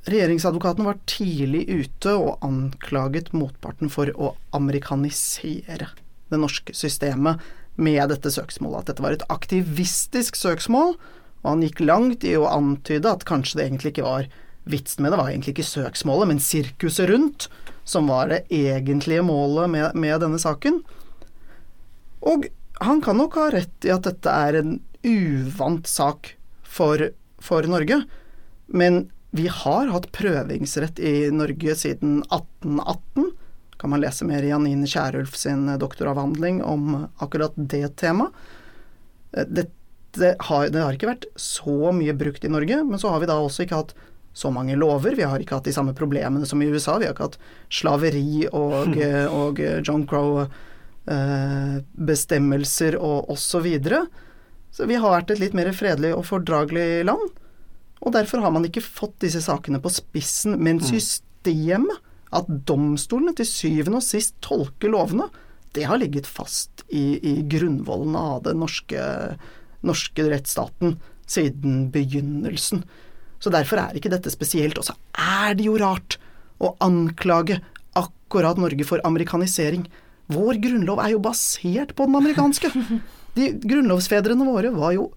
regjeringsadvokaten 0.07 0.87
var 0.87 1.01
tidlig 1.11 1.65
ute 1.67 2.13
og 2.15 2.45
anklaget 2.45 3.33
motparten 3.35 3.91
for 3.91 4.11
å 4.15 4.33
amerikanisere 4.55 5.89
det 6.31 6.39
norske 6.39 6.75
systemet 6.75 7.43
med 7.75 8.09
dette 8.13 8.31
søksmålet. 8.31 8.79
At 8.79 8.93
dette 8.93 9.03
var 9.03 9.17
et 9.17 9.27
aktivistisk 9.33 10.39
søksmål, 10.39 10.95
og 11.43 11.49
han 11.49 11.65
gikk 11.65 11.83
langt 11.83 12.23
i 12.27 12.35
å 12.39 12.47
antyde 12.47 13.11
at 13.11 13.27
kanskje 13.27 13.59
det 13.59 13.67
egentlig 13.67 13.93
ikke 13.93 14.07
var 14.07 14.31
Vitsen 14.69 15.03
med 15.03 15.11
det 15.11 15.19
var 15.19 15.29
egentlig 15.31 15.55
ikke 15.55 15.67
søksmålet, 15.67 16.29
men 16.29 16.41
sirkuset 16.43 17.09
rundt, 17.09 17.49
som 17.83 18.07
var 18.07 18.29
det 18.31 18.43
egentlige 18.53 19.23
målet 19.27 19.71
med, 19.71 19.95
med 19.99 20.21
denne 20.23 20.39
saken. 20.39 20.81
Og 22.23 22.47
han 22.83 23.01
kan 23.03 23.19
nok 23.19 23.35
ha 23.39 23.49
rett 23.53 23.87
i 23.87 23.91
at 23.93 24.07
dette 24.07 24.31
er 24.31 24.59
en 24.61 24.77
uvant 25.03 25.87
sak 25.87 26.33
for, 26.63 27.09
for 27.43 27.67
Norge, 27.69 27.99
men 28.71 29.05
vi 29.33 29.47
har 29.49 29.89
hatt 29.89 30.11
prøvingsrett 30.13 30.99
i 31.01 31.31
Norge 31.33 31.75
siden 31.75 32.19
1818. 32.29 33.31
Kan 33.81 33.91
man 33.91 34.03
lese 34.03 34.27
mer 34.29 34.45
i 34.45 34.51
Janine 34.51 34.87
Kierulf 34.87 35.35
sin 35.35 35.65
doktoravhandling 35.81 36.61
om 36.63 37.07
akkurat 37.17 37.55
det 37.57 37.95
temaet. 37.99 38.31
Dette 39.33 40.35
har, 40.45 40.67
det 40.69 40.83
har 40.83 40.93
ikke 40.93 41.09
vært 41.09 41.25
så 41.35 41.89
mye 41.97 42.13
brukt 42.13 42.45
i 42.45 42.51
Norge, 42.53 42.83
men 42.85 43.01
så 43.01 43.09
har 43.09 43.23
vi 43.23 43.29
da 43.31 43.39
også 43.41 43.65
ikke 43.65 43.79
hatt 43.81 43.95
så 44.33 44.51
mange 44.51 44.75
lover. 44.75 45.15
Vi 45.15 45.23
har 45.23 45.39
ikke 45.39 45.55
hatt 45.59 45.65
de 45.69 45.73
samme 45.75 45.93
problemene 45.97 46.45
som 46.49 46.61
i 46.61 46.71
USA. 46.73 46.97
Vi 46.97 47.05
har 47.07 47.13
ikke 47.15 47.27
hatt 47.29 47.39
slaveri 47.73 48.47
og, 48.49 48.97
og 49.41 49.59
John 49.85 50.07
Crow-bestemmelser 50.09 52.93
eh, 52.97 53.01
og 53.01 53.29
osv. 53.33 53.67
Så, 53.77 54.05
så 54.73 54.81
vi 54.89 54.95
har 54.97 55.11
vært 55.13 55.31
et 55.35 55.43
litt 55.43 55.55
mer 55.57 55.69
fredelig 55.77 56.11
og 56.17 56.29
fordragelig 56.31 56.89
land. 57.07 57.25
Og 58.03 58.09
derfor 58.15 58.37
har 58.43 58.51
man 58.51 58.65
ikke 58.67 58.83
fått 58.83 59.21
disse 59.23 59.41
sakene 59.45 59.79
på 59.83 59.89
spissen. 59.93 60.51
Men 60.59 60.75
hmm. 60.81 60.87
systemet, 60.89 61.97
at 62.33 62.45
domstolene 62.65 63.35
til 63.37 63.45
syvende 63.45 63.99
og 64.01 64.05
sist 64.05 64.33
tolker 64.41 64.89
lovene, 64.91 65.27
det 65.73 65.83
har 65.89 65.97
ligget 66.01 66.27
fast 66.29 66.83
i, 66.89 67.19
i 67.21 67.41
grunnvollen 67.49 68.15
av 68.17 68.43
den 68.45 68.59
norske, 68.61 69.01
norske 69.85 70.21
rettsstaten 70.29 70.97
siden 71.29 71.91
begynnelsen. 71.93 72.83
Så 73.43 73.51
derfor 73.51 73.81
er 73.81 73.97
ikke 73.99 74.11
dette 74.13 74.31
spesielt. 74.31 74.79
Og 74.79 74.87
så 74.87 74.95
er 75.19 75.57
det 75.59 75.67
jo 75.67 75.75
rart 75.81 76.17
å 76.63 76.73
anklage 76.83 77.59
akkurat 77.99 78.59
Norge 78.61 78.87
for 78.87 79.03
amerikanisering. 79.07 79.85
Vår 80.31 80.61
grunnlov 80.63 81.01
er 81.03 81.13
jo 81.13 81.21
basert 81.23 81.91
på 81.97 82.07
den 82.07 82.19
amerikanske. 82.21 82.71
De 83.37 83.49
grunnlovsfedrene 83.65 84.47
våre 84.47 84.71
var 84.75 84.93
jo 84.95 85.09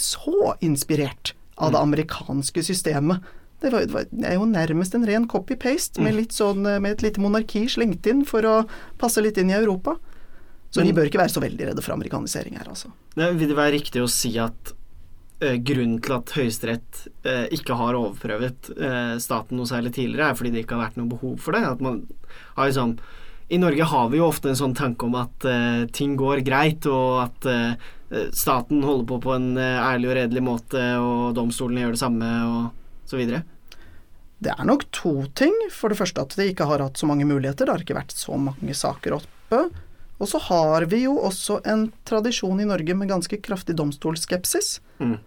så 0.00 0.56
inspirert 0.64 1.34
av 1.56 1.72
det 1.72 1.78
mm. 1.78 1.84
amerikanske 1.86 2.64
systemet. 2.66 3.24
Det, 3.60 3.70
var, 3.72 3.84
det 4.10 4.26
er 4.26 4.38
jo 4.38 4.46
nærmest 4.48 4.94
en 4.96 5.04
ren 5.06 5.26
copy-paste 5.28 6.00
med, 6.00 6.16
mm. 6.16 6.30
sånn, 6.32 6.64
med 6.64 6.88
et 6.94 7.04
lite 7.04 7.22
monarki 7.22 7.66
slengt 7.68 8.08
inn 8.08 8.24
for 8.28 8.46
å 8.48 8.54
passe 9.00 9.22
litt 9.24 9.40
inn 9.40 9.52
i 9.52 9.56
Europa. 9.58 9.96
Så 10.70 10.84
vi 10.86 10.94
bør 10.94 11.08
ikke 11.10 11.18
være 11.18 11.32
så 11.34 11.42
veldig 11.42 11.70
redde 11.70 11.82
for 11.82 11.96
amerikanisering 11.96 12.58
her, 12.60 12.68
altså. 12.70 12.92
Vil 13.18 13.48
det 13.50 13.56
være 13.58 13.74
riktig 13.74 14.04
å 14.04 14.10
si 14.10 14.36
at 14.38 14.70
Eh, 14.70 14.79
grunnen 15.40 16.00
til 16.04 16.14
at 16.18 16.32
Høyesterett 16.36 16.98
eh, 17.24 17.46
ikke 17.56 17.76
har 17.78 17.96
overprøvet 17.96 18.70
eh, 18.76 19.14
staten 19.22 19.56
noe 19.56 19.68
særlig 19.68 19.94
tidligere, 19.96 20.30
er 20.30 20.36
fordi 20.38 20.52
det 20.54 20.64
ikke 20.64 20.76
har 20.76 20.88
vært 20.88 20.98
noe 21.00 21.12
behov 21.14 21.38
for 21.40 21.56
det. 21.56 21.62
At 21.64 21.84
man 21.84 22.02
har 22.58 22.68
liksom 22.68 22.98
I 23.48 23.60
Norge 23.62 23.86
har 23.88 24.10
vi 24.12 24.20
jo 24.20 24.28
ofte 24.28 24.50
en 24.52 24.58
sånn 24.58 24.76
tanke 24.78 25.08
om 25.08 25.16
at 25.18 25.46
ting 25.96 26.12
går 26.18 26.44
greit, 26.46 26.86
og 26.86 27.24
at 27.24 27.48
staten 28.36 28.84
holder 28.86 29.08
på 29.08 29.16
på 29.24 29.32
en 29.34 29.48
ærlig 29.58 30.10
og 30.10 30.14
redelig 30.20 30.42
måte, 30.46 30.82
og 31.02 31.32
domstolene 31.34 31.82
gjør 31.82 31.96
det 31.96 32.02
samme, 32.04 32.28
og 32.46 33.08
så 33.10 33.18
videre. 33.18 33.42
Det 34.38 34.54
er 34.54 34.68
nok 34.68 34.84
to 34.94 35.14
ting. 35.34 35.56
For 35.74 35.90
det 35.90 35.98
første 35.98 36.22
at 36.22 36.36
de 36.38 36.46
ikke 36.52 36.68
har 36.70 36.84
hatt 36.84 37.00
så 37.00 37.08
mange 37.10 37.26
muligheter. 37.26 37.66
Det 37.66 37.74
har 37.74 37.82
ikke 37.82 37.98
vært 37.98 38.14
så 38.14 38.38
mange 38.38 38.76
saker 38.76 39.18
oppe. 39.18 39.64
Og 40.20 40.30
så 40.30 40.38
har 40.46 40.86
vi 40.92 41.02
jo 41.08 41.16
også 41.18 41.58
en 41.68 41.88
tradisjon 42.06 42.62
i 42.62 42.68
Norge 42.70 42.94
med 42.94 43.10
ganske 43.10 43.40
kraftig 43.42 43.74
domstolskepsis. 43.80 44.78
Mm 45.02 45.18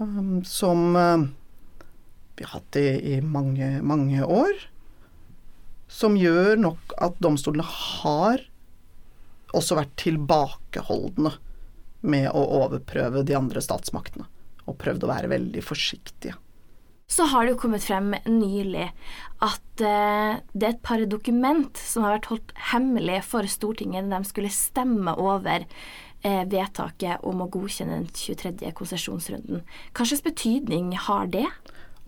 um, 0.00 0.40
som 0.44 0.96
uh, 0.96 1.28
vi 2.36 2.44
har 2.44 2.56
hatt 2.56 2.76
i, 2.80 2.88
i 3.14 3.20
mange, 3.20 3.82
mange 3.84 4.24
år. 4.24 4.66
Som 5.90 6.16
gjør 6.16 6.56
nok 6.56 6.94
at 7.02 7.18
domstolene 7.20 7.66
har 7.66 8.46
også 9.56 9.76
vært 9.80 9.96
tilbakeholdne 10.00 11.34
med 12.06 12.30
å 12.32 12.44
overprøve 12.62 13.24
de 13.28 13.36
andre 13.36 13.62
statsmaktene. 13.64 14.28
Og 14.64 14.78
prøvd 14.80 15.04
å 15.04 15.10
være 15.10 15.32
veldig 15.32 15.64
forsiktige. 15.66 16.36
Så 17.10 17.26
har 17.26 17.42
det 17.42 17.56
jo 17.56 17.60
kommet 17.64 17.82
frem 17.82 18.12
nylig 18.30 18.86
at 19.42 19.82
uh, 19.82 20.38
det 20.54 20.66
er 20.66 20.74
et 20.76 20.84
par 20.86 21.02
dokument 21.10 21.80
som 21.82 22.06
har 22.06 22.16
vært 22.16 22.28
holdt 22.30 22.52
hemmelig 22.70 23.24
for 23.26 23.50
Stortinget 23.50 24.06
når 24.06 24.22
de 24.22 24.30
skulle 24.30 24.52
stemme 24.54 25.16
over 25.18 25.64
eh, 25.64 25.74
vedtaket 26.22 27.24
om 27.26 27.40
å 27.42 27.48
godkjenne 27.52 27.96
den 27.96 28.08
23. 28.14 28.72
konsesjonsrunden. 28.76 29.62
Hva 29.96 30.06
slags 30.06 30.24
betydning 30.26 30.92
har 31.08 31.30
det? 31.32 31.46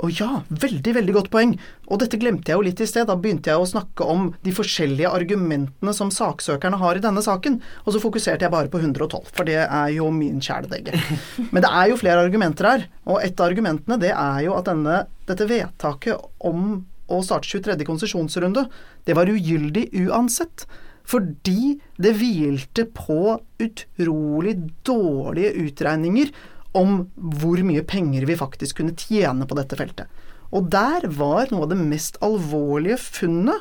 Å 0.03 0.09
ja, 0.11 0.29
veldig, 0.49 0.95
veldig 0.97 1.15
godt 1.15 1.29
poeng. 1.31 1.53
Og 1.93 2.01
dette 2.01 2.19
glemte 2.19 2.51
jeg 2.51 2.59
jo 2.59 2.65
litt 2.65 2.81
i 2.83 2.89
sted. 2.89 3.07
Da 3.07 3.15
begynte 3.15 3.53
jeg 3.53 3.61
å 3.61 3.69
snakke 3.69 4.07
om 4.09 4.31
de 4.43 4.55
forskjellige 4.57 5.11
argumentene 5.15 5.93
som 5.95 6.11
saksøkerne 6.11 6.81
har 6.81 6.99
i 6.99 7.03
denne 7.05 7.23
saken. 7.23 7.61
Og 7.85 7.95
så 7.95 8.01
fokuserte 8.03 8.47
jeg 8.47 8.55
bare 8.55 8.73
på 8.73 8.81
112, 8.81 9.29
for 9.37 9.47
det 9.47 9.61
er 9.63 9.93
jo 9.95 10.09
min 10.15 10.41
kjæledegge. 10.43 10.97
Men 11.53 11.63
det 11.63 11.71
er 11.71 11.93
jo 11.93 12.01
flere 12.01 12.25
argumenter 12.25 12.71
her. 12.71 12.87
Og 13.07 13.21
et 13.23 13.37
av 13.37 13.51
argumentene 13.53 14.01
det 14.03 14.15
er 14.15 14.41
jo 14.49 14.57
at 14.57 14.71
denne, 14.71 15.05
dette 15.29 15.47
vedtaket 15.51 16.49
om 16.51 16.81
å 17.13 17.21
starte 17.23 17.51
23. 17.51 17.77
konsesjonsrunde, 17.87 18.65
det 19.07 19.19
var 19.19 19.31
ugyldig 19.31 19.91
uansett. 20.07 20.65
Fordi 21.09 21.77
det 22.01 22.15
hvilte 22.19 22.87
på 22.95 23.37
utrolig 23.63 24.57
dårlige 24.87 25.55
utregninger 25.67 26.33
om 26.79 27.03
hvor 27.17 27.61
mye 27.67 27.85
penger 27.85 28.27
vi 28.29 28.39
faktisk 28.39 28.81
kunne 28.81 28.97
tjene 28.97 29.47
på 29.49 29.59
dette 29.59 29.77
feltet. 29.79 30.09
Og 30.53 30.69
der 30.73 31.07
var 31.17 31.51
noe 31.51 31.67
av 31.67 31.73
det 31.73 31.81
mest 31.81 32.19
alvorlige 32.25 32.99
funnet, 33.01 33.61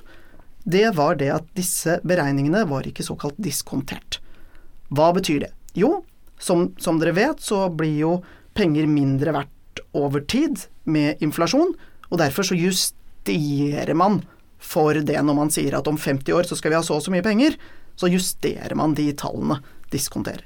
det 0.64 0.92
var 0.94 1.18
det 1.18 1.32
at 1.34 1.48
disse 1.58 1.98
beregningene 2.06 2.68
var 2.70 2.86
ikke 2.86 3.06
såkalt 3.06 3.40
diskontert. 3.42 4.20
Hva 4.94 5.10
betyr 5.16 5.48
det? 5.48 5.52
Jo, 5.74 6.04
som, 6.42 6.70
som 6.82 7.00
dere 7.02 7.16
vet, 7.18 7.42
så 7.42 7.66
blir 7.74 7.96
jo 7.98 8.12
penger 8.58 8.90
mindre 8.92 9.34
verdt 9.34 9.82
over 9.98 10.22
tid 10.30 10.68
med 10.84 11.22
inflasjon, 11.24 11.74
og 12.12 12.20
derfor 12.20 12.46
så 12.46 12.58
justerer 12.60 13.96
man 13.98 14.22
for 14.62 14.98
det 15.02 15.18
når 15.26 15.38
man 15.38 15.52
sier 15.54 15.76
at 15.78 15.90
om 15.90 15.98
50 16.00 16.36
år 16.38 16.50
så 16.50 16.58
skal 16.60 16.74
vi 16.74 16.80
ha 16.80 16.84
så 16.86 17.00
og 17.00 17.06
så 17.06 17.14
mye 17.14 17.26
penger, 17.26 17.58
så 18.00 18.10
justerer 18.12 18.76
man 18.78 18.96
de 18.98 19.10
tallene, 19.18 19.60
diskonterer. 19.92 20.46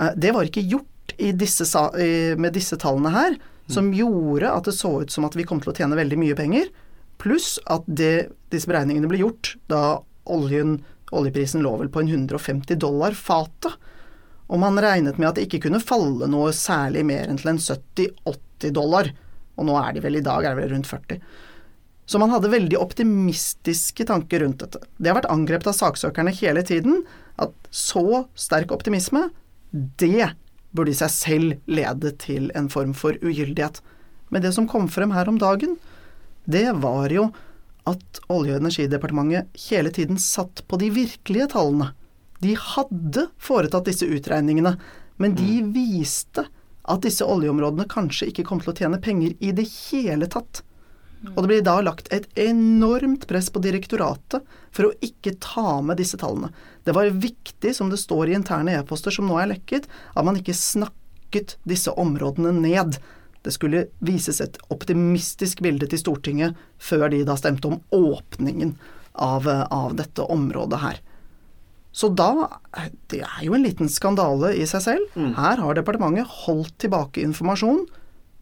Eh, 0.00 0.16
det 0.16 0.32
var 0.36 0.48
ikke 0.48 0.64
gjort 0.66 1.16
disse, 1.16 1.64
med 2.36 2.52
disse 2.56 2.76
tallene 2.80 3.12
her, 3.14 3.36
som 3.70 3.92
gjorde 3.94 4.50
at 4.50 4.66
det 4.68 4.74
så 4.76 4.90
ut 5.02 5.12
som 5.12 5.26
at 5.26 5.36
vi 5.38 5.46
kom 5.46 5.60
til 5.62 5.72
å 5.72 5.76
tjene 5.76 5.98
veldig 5.98 6.18
mye 6.20 6.36
penger, 6.38 6.68
pluss 7.22 7.56
at 7.72 7.86
det, 7.86 8.28
disse 8.52 8.68
beregningene 8.70 9.08
ble 9.10 9.22
gjort 9.22 9.54
da 9.70 10.00
oljen, 10.30 10.80
oljeprisen 11.14 11.64
lå 11.64 11.72
vel 11.80 11.90
på 11.92 12.02
en 12.02 12.12
150 12.12 12.78
dollar 12.82 13.16
fatet. 13.16 13.74
Og 14.46 14.60
man 14.62 14.78
regnet 14.78 15.18
med 15.18 15.30
at 15.30 15.38
det 15.38 15.46
ikke 15.48 15.64
kunne 15.66 15.82
falle 15.82 16.28
noe 16.30 16.52
særlig 16.54 17.02
mer 17.08 17.26
enn 17.26 17.40
til 17.40 17.54
en 17.54 17.62
70-80 17.62 18.74
dollar. 18.76 19.10
Og 19.56 19.66
nå 19.66 19.78
er 19.80 19.96
de 19.96 20.04
vel 20.04 20.20
i 20.20 20.24
dag 20.26 20.44
er 20.44 20.54
det 20.54 20.62
vel 20.62 20.74
rundt 20.76 20.90
40. 20.90 21.22
Så 22.06 22.20
man 22.22 22.30
hadde 22.30 22.52
veldig 22.52 22.78
optimistiske 22.78 24.06
tanker 24.06 24.44
rundt 24.44 24.62
dette. 24.62 24.80
Det 24.96 25.10
har 25.10 25.18
vært 25.18 25.32
angrepet 25.32 25.72
av 25.72 25.78
saksøkerne 25.78 26.34
hele 26.38 26.62
tiden, 26.66 27.02
at 27.42 27.54
så 27.74 28.24
sterk 28.38 28.70
optimisme, 28.74 29.26
det 29.72 30.30
burde 30.76 30.92
i 30.92 30.98
seg 30.98 31.12
selv 31.12 31.70
lede 31.70 32.12
til 32.22 32.52
en 32.58 32.70
form 32.72 32.94
for 32.96 33.18
ugyldighet. 33.24 33.80
Men 34.30 34.44
det 34.44 34.54
som 34.54 34.68
kom 34.70 34.86
frem 34.92 35.12
her 35.16 35.28
om 35.30 35.40
dagen, 35.42 35.76
det 36.46 36.68
var 36.82 37.10
jo 37.10 37.30
at 37.86 38.20
Olje- 38.32 38.56
og 38.56 38.62
energidepartementet 38.62 39.66
hele 39.68 39.92
tiden 39.94 40.18
satt 40.18 40.64
på 40.66 40.78
de 40.80 40.90
virkelige 40.94 41.50
tallene. 41.54 41.92
De 42.42 42.56
hadde 42.58 43.28
foretatt 43.38 43.86
disse 43.88 44.06
utregningene, 44.06 44.74
men 45.22 45.36
de 45.38 45.60
mm. 45.62 45.70
viste 45.74 46.46
at 46.86 47.02
disse 47.02 47.24
oljeområdene 47.24 47.86
kanskje 47.90 48.30
ikke 48.30 48.44
kom 48.46 48.60
til 48.62 48.74
å 48.74 48.76
tjene 48.78 49.00
penger 49.02 49.34
i 49.42 49.52
det 49.56 49.66
hele 49.88 50.28
tatt. 50.30 50.62
Og 51.34 51.42
det 51.42 51.50
blir 51.50 51.64
da 51.66 51.76
lagt 51.84 52.10
et 52.14 52.28
enormt 52.38 53.26
press 53.28 53.48
på 53.52 53.62
direktoratet 53.64 54.44
for 54.74 54.88
å 54.88 54.94
ikke 55.04 55.34
ta 55.42 55.80
med 55.84 55.98
disse 56.00 56.18
tallene. 56.20 56.52
Det 56.86 56.94
var 56.96 57.10
viktig, 57.10 57.74
som 57.76 57.90
det 57.90 58.00
står 58.00 58.30
i 58.30 58.36
interne 58.38 58.76
e-poster 58.78 59.14
som 59.14 59.28
nå 59.28 59.38
er 59.40 59.50
lekket, 59.54 59.88
at 60.14 60.26
man 60.26 60.38
ikke 60.38 60.56
snakket 60.56 61.56
disse 61.68 61.92
områdene 61.98 62.54
ned. 62.60 63.00
Det 63.46 63.54
skulle 63.54 63.86
vises 64.04 64.40
et 64.42 64.58
optimistisk 64.74 65.62
bilde 65.62 65.88
til 65.90 66.02
Stortinget 66.02 66.56
før 66.82 67.08
de 67.12 67.24
da 67.26 67.36
stemte 67.38 67.70
om 67.70 67.80
åpningen 67.94 68.76
av, 69.12 69.48
av 69.48 69.94
dette 69.98 70.24
området 70.30 70.82
her. 70.82 71.02
Så 71.96 72.10
da 72.12 72.60
Det 73.08 73.22
er 73.24 73.44
jo 73.46 73.54
en 73.56 73.64
liten 73.64 73.88
skandale 73.88 74.50
i 74.52 74.66
seg 74.68 74.82
selv. 74.84 75.14
Mm. 75.16 75.30
Her 75.38 75.62
har 75.62 75.78
departementet 75.78 76.28
holdt 76.44 76.74
tilbake 76.82 77.22
informasjon 77.24 77.86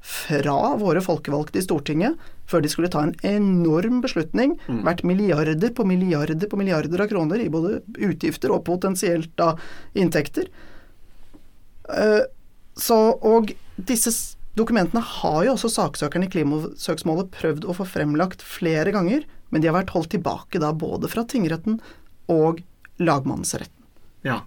fra 0.04 0.74
våre 0.76 1.00
folkevalgte 1.00 1.58
i 1.58 1.64
Stortinget 1.64 2.20
før 2.50 2.60
de 2.60 2.68
skulle 2.68 2.90
ta 2.92 3.00
en 3.06 3.14
enorm 3.24 4.02
beslutning, 4.04 4.58
mm. 4.68 4.82
verdt 4.84 5.02
milliarder 5.08 5.72
på 5.72 5.86
milliarder 5.88 6.50
på 6.50 6.60
milliarder 6.60 7.00
av 7.00 7.08
kroner 7.08 7.40
i 7.40 7.48
både 7.52 7.78
utgifter 7.96 8.52
og 8.52 8.66
potensielt 8.68 9.32
da 9.40 9.54
inntekter. 9.96 10.50
Uh, 11.88 12.20
så, 12.76 12.98
og 13.16 13.54
disse 13.76 14.12
dokumentene 14.58 15.00
har 15.00 15.40
jo 15.46 15.56
også 15.56 15.72
saksøkerne 15.72 16.28
i 16.28 16.32
klimasøksmålet 16.36 17.32
prøvd 17.34 17.64
å 17.64 17.76
få 17.80 17.88
fremlagt 17.88 18.44
flere 18.44 18.92
ganger, 18.94 19.24
men 19.48 19.64
de 19.64 19.70
har 19.70 19.78
vært 19.78 19.94
holdt 19.96 20.12
tilbake 20.12 20.60
da 20.60 20.74
både 20.76 21.08
fra 21.10 21.24
tingretten 21.24 21.80
og 22.30 22.60
lagmannsretten. 23.00 23.80
Ja. 24.26 24.42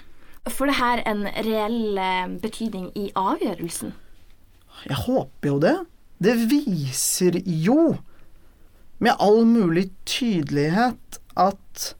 Får 0.48 0.70
det 0.70 0.78
her 0.78 1.02
en 1.10 1.26
reell 1.44 1.98
eh, 2.00 2.28
betydning 2.40 2.92
i 2.96 3.10
avgjørelsen? 3.20 3.92
Jeg 4.86 5.00
håper 5.08 5.50
jo 5.50 5.60
det. 5.64 5.76
Det 6.22 6.36
viser 6.50 7.40
jo 7.46 7.98
med 9.04 9.18
all 9.22 9.44
mulig 9.46 9.90
tydelighet 10.10 11.20
at 11.38 11.92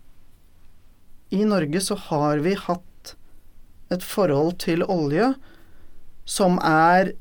i 1.30 1.44
Norge 1.46 1.82
så 1.84 1.98
har 2.08 2.42
vi 2.46 2.56
hatt 2.58 3.14
et 3.94 4.04
forhold 4.04 4.58
til 4.64 4.86
olje 4.88 5.34
som 6.28 6.58
er 6.64 7.14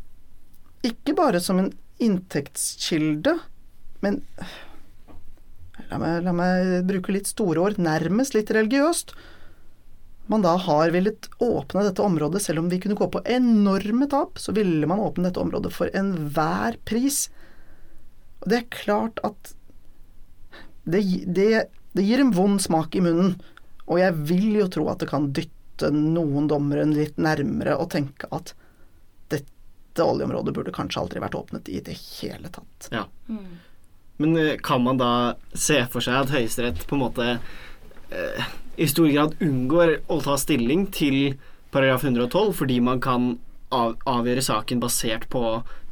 ikke 0.87 1.15
bare 1.19 1.41
som 1.43 1.61
en 1.61 1.71
inntektskilde, 2.03 3.37
men 4.03 4.21
la 5.91 5.99
meg, 6.01 6.19
la 6.27 6.35
meg 6.37 6.73
bruke 6.89 7.15
litt 7.15 7.31
store 7.31 7.63
ord, 7.63 7.79
nærmest 7.81 8.37
litt 8.37 8.51
religiøst 8.55 9.15
man 10.27 10.43
da 10.43 10.57
har 10.57 10.91
villet 10.91 11.29
åpne 11.39 11.85
dette 11.87 12.03
området, 12.03 12.43
selv 12.43 12.59
om 12.59 12.69
vi 12.69 12.81
kunne 12.83 12.99
gå 12.99 13.09
på 13.09 13.23
enorme 13.25 14.09
tap, 14.11 14.39
så 14.43 14.53
ville 14.53 14.87
man 14.87 15.03
åpne 15.03 15.29
dette 15.29 15.41
området 15.41 15.73
for 15.75 15.91
enhver 15.95 16.79
pris. 16.85 17.29
Og 18.43 18.51
det 18.51 18.59
er 18.59 18.73
klart 18.75 19.23
at 19.27 19.55
det, 20.87 21.03
det, 21.27 21.67
det, 21.93 22.03
gir 22.03 22.23
en 22.23 22.35
vond 22.35 22.63
smak 22.63 22.95
i 22.95 23.03
munnen, 23.03 23.37
og 23.87 24.01
jeg 24.03 24.19
vil 24.27 24.49
jo 24.61 24.69
tro 24.71 24.89
at 24.91 25.03
det 25.03 25.11
kan 25.11 25.31
dytte 25.35 25.91
noen 25.95 26.47
dommere 26.51 26.87
litt 26.91 27.19
nærmere 27.21 27.77
og 27.79 27.91
tenke 27.95 28.31
at 28.35 28.55
dette 29.31 30.03
oljeområdet 30.03 30.55
burde 30.55 30.75
kanskje 30.75 31.03
aldri 31.03 31.23
vært 31.23 31.39
åpnet 31.39 31.71
i 31.71 31.81
det 31.85 31.95
hele 31.99 32.51
tatt. 32.51 32.91
Ja. 32.95 33.07
Mm. 33.31 33.59
Men 34.17 34.37
eh, 34.41 34.57
kan 34.63 34.83
man 34.83 34.99
da 34.99 35.11
se 35.53 35.83
for 35.93 36.05
seg 36.05 36.23
at 36.23 36.33
Høyesterett 36.35 36.87
på 36.89 36.97
en 36.97 37.05
måte 37.05 37.27
eh, 38.11 38.55
i 38.77 38.89
stor 38.91 39.09
grad 39.09 39.37
unngår 39.43 39.99
å 40.13 40.21
ta 40.25 40.37
stilling 40.41 40.87
til 40.95 41.37
paragraf 41.75 42.05
112 42.05 42.55
fordi 42.57 42.79
man 42.85 43.03
kan 43.05 43.35
av, 43.75 43.97
avgjøre 44.07 44.45
saken 44.45 44.81
basert 44.83 45.27
på 45.33 45.43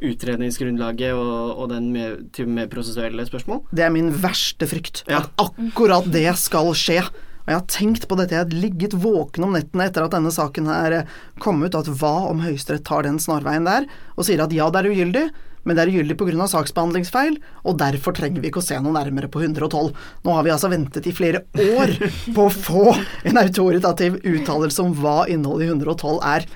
utredningsgrunnlaget 0.04 1.16
og, 1.16 1.54
og 1.58 1.70
den 1.72 1.90
med, 1.94 2.26
type 2.36 2.50
mer 2.50 2.68
prosessuelle 2.72 3.26
spørsmål? 3.26 3.64
Det 3.74 3.86
er 3.86 3.94
min 3.94 4.12
verste 4.22 4.68
frykt. 4.70 5.02
Ja. 5.10 5.24
At 5.24 5.32
akkurat 5.42 6.06
det 6.12 6.28
skal 6.40 6.70
skje. 6.78 7.00
Og 7.44 7.52
jeg 7.52 7.58
har 7.58 7.66
tenkt 7.68 8.06
på 8.08 8.16
dette, 8.16 8.36
jeg 8.36 8.46
har 8.46 8.54
ligget 8.56 8.94
våken 8.96 9.44
om 9.44 9.56
nettene 9.56 9.88
etter 9.90 10.06
at 10.06 10.14
denne 10.14 10.32
saken 10.32 10.70
her 10.70 11.02
kom 11.44 11.60
ut, 11.64 11.76
at 11.76 11.90
hva 12.00 12.14
om 12.30 12.40
Høyesterett 12.44 12.86
tar 12.88 13.04
den 13.04 13.20
snarveien 13.20 13.68
der 13.68 13.88
og 14.14 14.24
sier 14.28 14.40
at 14.44 14.54
ja, 14.54 14.70
det 14.72 14.80
er 14.80 14.88
ugyldig, 14.94 15.26
men 15.64 15.76
det 15.76 15.84
er 15.84 15.92
ugyldig 15.92 16.16
pga. 16.20 16.46
saksbehandlingsfeil, 16.52 17.38
og 17.64 17.78
derfor 17.80 18.16
trenger 18.16 18.42
vi 18.42 18.50
ikke 18.52 18.62
å 18.62 18.66
se 18.66 18.78
noe 18.80 18.94
nærmere 18.94 19.30
på 19.32 19.42
112. 19.42 19.92
Nå 20.24 20.36
har 20.36 20.44
vi 20.44 20.52
altså 20.54 20.70
ventet 20.72 21.08
i 21.08 21.14
flere 21.16 21.44
år 21.52 21.94
på 22.36 22.46
å 22.46 22.52
få 22.52 22.94
en 23.24 23.40
autoritativ 23.40 24.20
uttalelse 24.22 24.84
om 24.84 24.94
hva 25.00 25.24
innholdet 25.32 25.68
i 25.68 25.72
112 25.72 26.18
er. 26.34 26.48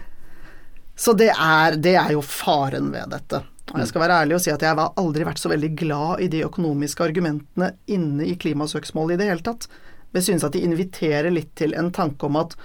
Så 0.98 1.14
det 1.14 1.30
er, 1.32 1.78
det 1.78 1.94
er 1.96 2.16
jo 2.16 2.24
faren 2.24 2.90
ved 2.94 3.12
dette. 3.14 3.44
Og 3.68 3.82
jeg 3.82 3.90
skal 3.90 4.02
være 4.02 4.22
ærlig 4.22 4.38
og 4.38 4.42
si 4.42 4.52
at 4.52 4.62
jeg 4.64 4.74
har 4.74 4.96
aldri 4.98 5.26
vært 5.28 5.40
så 5.42 5.50
veldig 5.52 5.70
glad 5.76 6.24
i 6.24 6.30
de 6.32 6.40
økonomiske 6.46 7.04
argumentene 7.04 7.74
inne 7.92 8.26
i 8.26 8.36
klimasøksmålet 8.40 9.16
i 9.16 9.20
det 9.20 9.28
hele 9.28 9.44
tatt. 9.44 9.68
Jeg 10.16 10.24
synes 10.24 10.46
at 10.46 10.56
de 10.56 10.64
inviterer 10.64 11.28
litt 11.32 11.52
til 11.58 11.74
en 11.76 11.90
tanke 11.94 12.26
om 12.28 12.38
at 12.40 12.56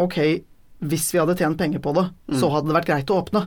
ok, 0.00 0.18
hvis 0.84 1.08
vi 1.14 1.20
hadde 1.22 1.38
tjent 1.40 1.58
penger 1.60 1.80
på 1.82 1.94
det, 1.96 2.04
så 2.34 2.48
mm. 2.48 2.52
hadde 2.54 2.68
det 2.68 2.76
vært 2.76 2.90
greit 2.90 3.12
å 3.12 3.18
åpne. 3.22 3.46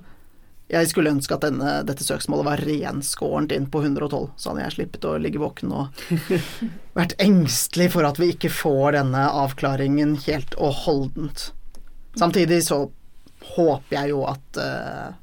Jeg 0.72 0.90
skulle 0.90 1.12
ønske 1.14 1.36
at 1.36 1.44
denne, 1.46 1.76
dette 1.86 2.06
søksmålet 2.06 2.48
var 2.48 2.64
renskårent 2.66 3.54
inn 3.54 3.68
på 3.70 3.84
112, 3.84 4.32
så 4.34 4.50
hadde 4.50 4.64
jeg 4.64 4.76
sluppet 4.80 5.06
å 5.06 5.14
ligge 5.22 5.42
våken 5.42 5.74
og 5.78 6.06
vært 7.00 7.14
engstelig 7.22 7.92
for 7.94 8.08
at 8.08 8.18
vi 8.22 8.32
ikke 8.34 8.50
får 8.50 8.98
denne 8.98 9.28
avklaringen 9.44 10.16
helt 10.26 10.58
og 10.58 10.74
holdent. 10.88 11.52
Samtidig 12.18 12.64
så 12.66 12.88
håper 13.56 13.98
jeg 14.00 14.14
jo 14.16 14.26
at 14.26 14.58
uh, 14.58 15.14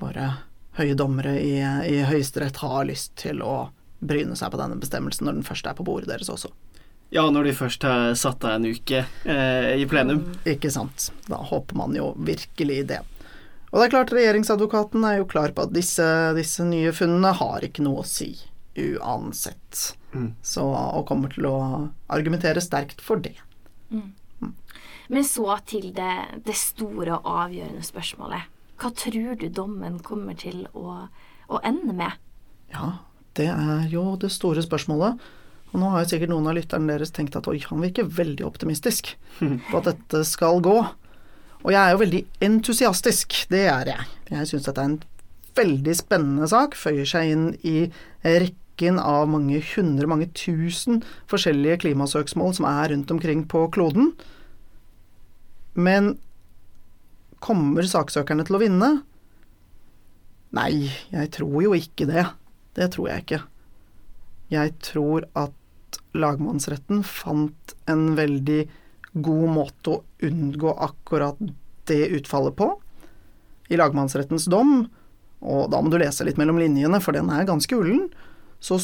våre 0.00 0.30
høye 0.78 0.96
dommere 0.96 1.36
i, 1.42 1.58
i 1.60 2.00
Høyesterett 2.08 2.62
har 2.64 2.86
lyst 2.88 3.14
til 3.20 3.44
å 3.44 3.68
bryne 4.04 4.36
seg 4.36 4.52
på 4.52 4.60
denne 4.60 4.78
bestemmelsen 4.80 5.28
når 5.28 5.38
den 5.38 5.46
først 5.46 5.68
er 5.68 5.76
på 5.76 5.84
bordet 5.86 6.08
deres 6.08 6.32
også. 6.32 6.50
Ja, 7.14 7.28
når 7.30 7.50
de 7.50 7.52
først 7.54 7.84
har 7.86 8.14
satt 8.18 8.42
av 8.48 8.56
en 8.56 8.66
uke 8.66 9.04
eh, 9.04 9.68
i 9.78 9.84
plenum. 9.86 10.24
Ikke 10.48 10.72
sant. 10.72 11.12
Da 11.28 11.38
håper 11.52 11.78
man 11.78 11.94
jo 11.94 12.08
virkelig 12.18 12.80
det. 12.90 13.04
Og 13.74 13.80
det 13.80 13.88
er 13.88 13.92
klart, 13.96 14.12
regjeringsadvokaten 14.14 15.02
er 15.02 15.16
jo 15.18 15.26
klar 15.26 15.50
på 15.50 15.64
at 15.66 15.72
disse, 15.74 16.06
disse 16.36 16.62
nye 16.62 16.92
funnene 16.94 17.32
har 17.34 17.64
ikke 17.66 17.82
noe 17.82 18.04
å 18.04 18.06
si 18.06 18.30
uansett. 18.78 19.96
Mm. 20.14 20.28
Så, 20.46 20.62
og 20.62 21.08
kommer 21.08 21.32
til 21.34 21.48
å 21.50 21.56
argumentere 22.14 22.62
sterkt 22.62 23.02
for 23.02 23.18
det. 23.18 23.34
Men 25.10 25.26
så 25.26 25.58
til 25.66 25.90
det, 25.96 26.12
det 26.46 26.54
store 26.58 27.18
og 27.18 27.26
avgjørende 27.48 27.82
spørsmålet. 27.84 28.46
Hva 28.80 28.90
tror 28.94 29.34
du 29.38 29.48
dommen 29.52 29.98
kommer 30.06 30.38
til 30.38 30.68
å, 30.72 31.06
å 31.50 31.60
ende 31.66 31.94
med? 31.98 32.14
Ja, 32.72 32.98
det 33.38 33.50
er 33.52 33.88
jo 33.90 34.14
det 34.20 34.32
store 34.34 34.62
spørsmålet. 34.64 35.18
Og 35.74 35.80
nå 35.82 35.90
har 35.90 36.04
jo 36.04 36.12
sikkert 36.14 36.30
noen 36.30 36.46
av 36.46 36.54
lytterne 36.56 36.94
deres 36.94 37.10
tenkt 37.14 37.34
at 37.38 37.48
oi, 37.50 37.58
han 37.66 37.82
virker 37.82 38.06
veldig 38.06 38.46
optimistisk 38.46 39.16
på 39.70 39.80
at 39.80 39.90
dette 39.90 40.22
skal 40.30 40.62
gå. 40.62 40.78
Og 41.64 41.72
jeg 41.72 41.80
er 41.80 41.94
jo 41.94 42.02
veldig 42.02 42.22
entusiastisk, 42.44 43.36
det 43.52 43.64
er 43.72 43.90
jeg. 43.94 44.08
Jeg 44.30 44.50
syns 44.50 44.66
dette 44.68 44.82
er 44.82 44.90
en 44.90 44.98
veldig 45.56 45.94
spennende 45.96 46.48
sak, 46.50 46.76
føyer 46.76 47.08
seg 47.08 47.30
inn 47.32 47.46
i 47.64 47.86
rekken 48.24 48.98
av 49.00 49.30
mange 49.30 49.62
hundre, 49.72 50.08
mange 50.10 50.28
tusen 50.36 51.00
forskjellige 51.30 51.80
klimasøksmål 51.86 52.56
som 52.58 52.68
er 52.68 52.92
rundt 52.92 53.14
omkring 53.14 53.46
på 53.48 53.64
kloden. 53.72 54.12
Men 55.74 56.16
kommer 57.44 57.86
saksøkerne 57.88 58.44
til 58.46 58.58
å 58.58 58.62
vinne? 58.62 58.90
Nei, 60.54 60.92
jeg 61.10 61.32
tror 61.34 61.58
jo 61.64 61.74
ikke 61.76 62.06
det. 62.10 62.28
Det 62.76 62.92
tror 62.94 63.10
jeg 63.10 63.24
ikke. 63.24 63.42
Jeg 64.52 64.74
tror 64.84 65.26
at 65.38 65.98
lagmannsretten 66.14 67.02
fant 67.06 67.74
en 67.90 68.12
veldig 68.18 68.64
god 69.14 69.48
måte 69.54 69.92
å 69.94 70.02
unngå 70.26 70.74
akkurat 70.82 71.38
det 71.88 72.06
utfallet 72.18 72.56
på. 72.58 72.70
I 73.72 73.78
lagmannsrettens 73.80 74.48
dom, 74.50 74.86
og 75.44 75.70
da 75.72 75.80
må 75.80 75.92
du 75.92 75.98
lese 76.00 76.26
litt 76.26 76.38
mellom 76.40 76.58
linjene, 76.60 77.00
for 77.00 77.16
den 77.16 77.30
er 77.32 77.46
ganske 77.48 77.76
ullen, 77.76 78.08
så 78.60 78.78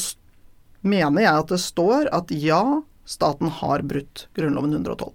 mener 0.81 1.25
jeg 1.25 1.43
at 1.43 1.51
det 1.53 1.61
står 1.61 2.09
at 2.15 2.31
ja, 2.33 2.81
staten 3.05 3.51
har 3.61 3.83
brutt 3.85 4.27
Grunnloven 4.37 4.73
112. 4.77 5.11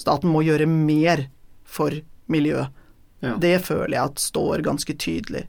Staten 0.00 0.32
må 0.32 0.42
gjøre 0.44 0.68
mer 0.68 1.26
for 1.68 1.94
miljøet. 2.30 2.72
Ja. 3.20 3.34
Det 3.36 3.58
føler 3.66 3.98
jeg 3.98 4.12
at 4.12 4.22
står 4.22 4.62
ganske 4.64 4.94
tydelig. 4.96 5.44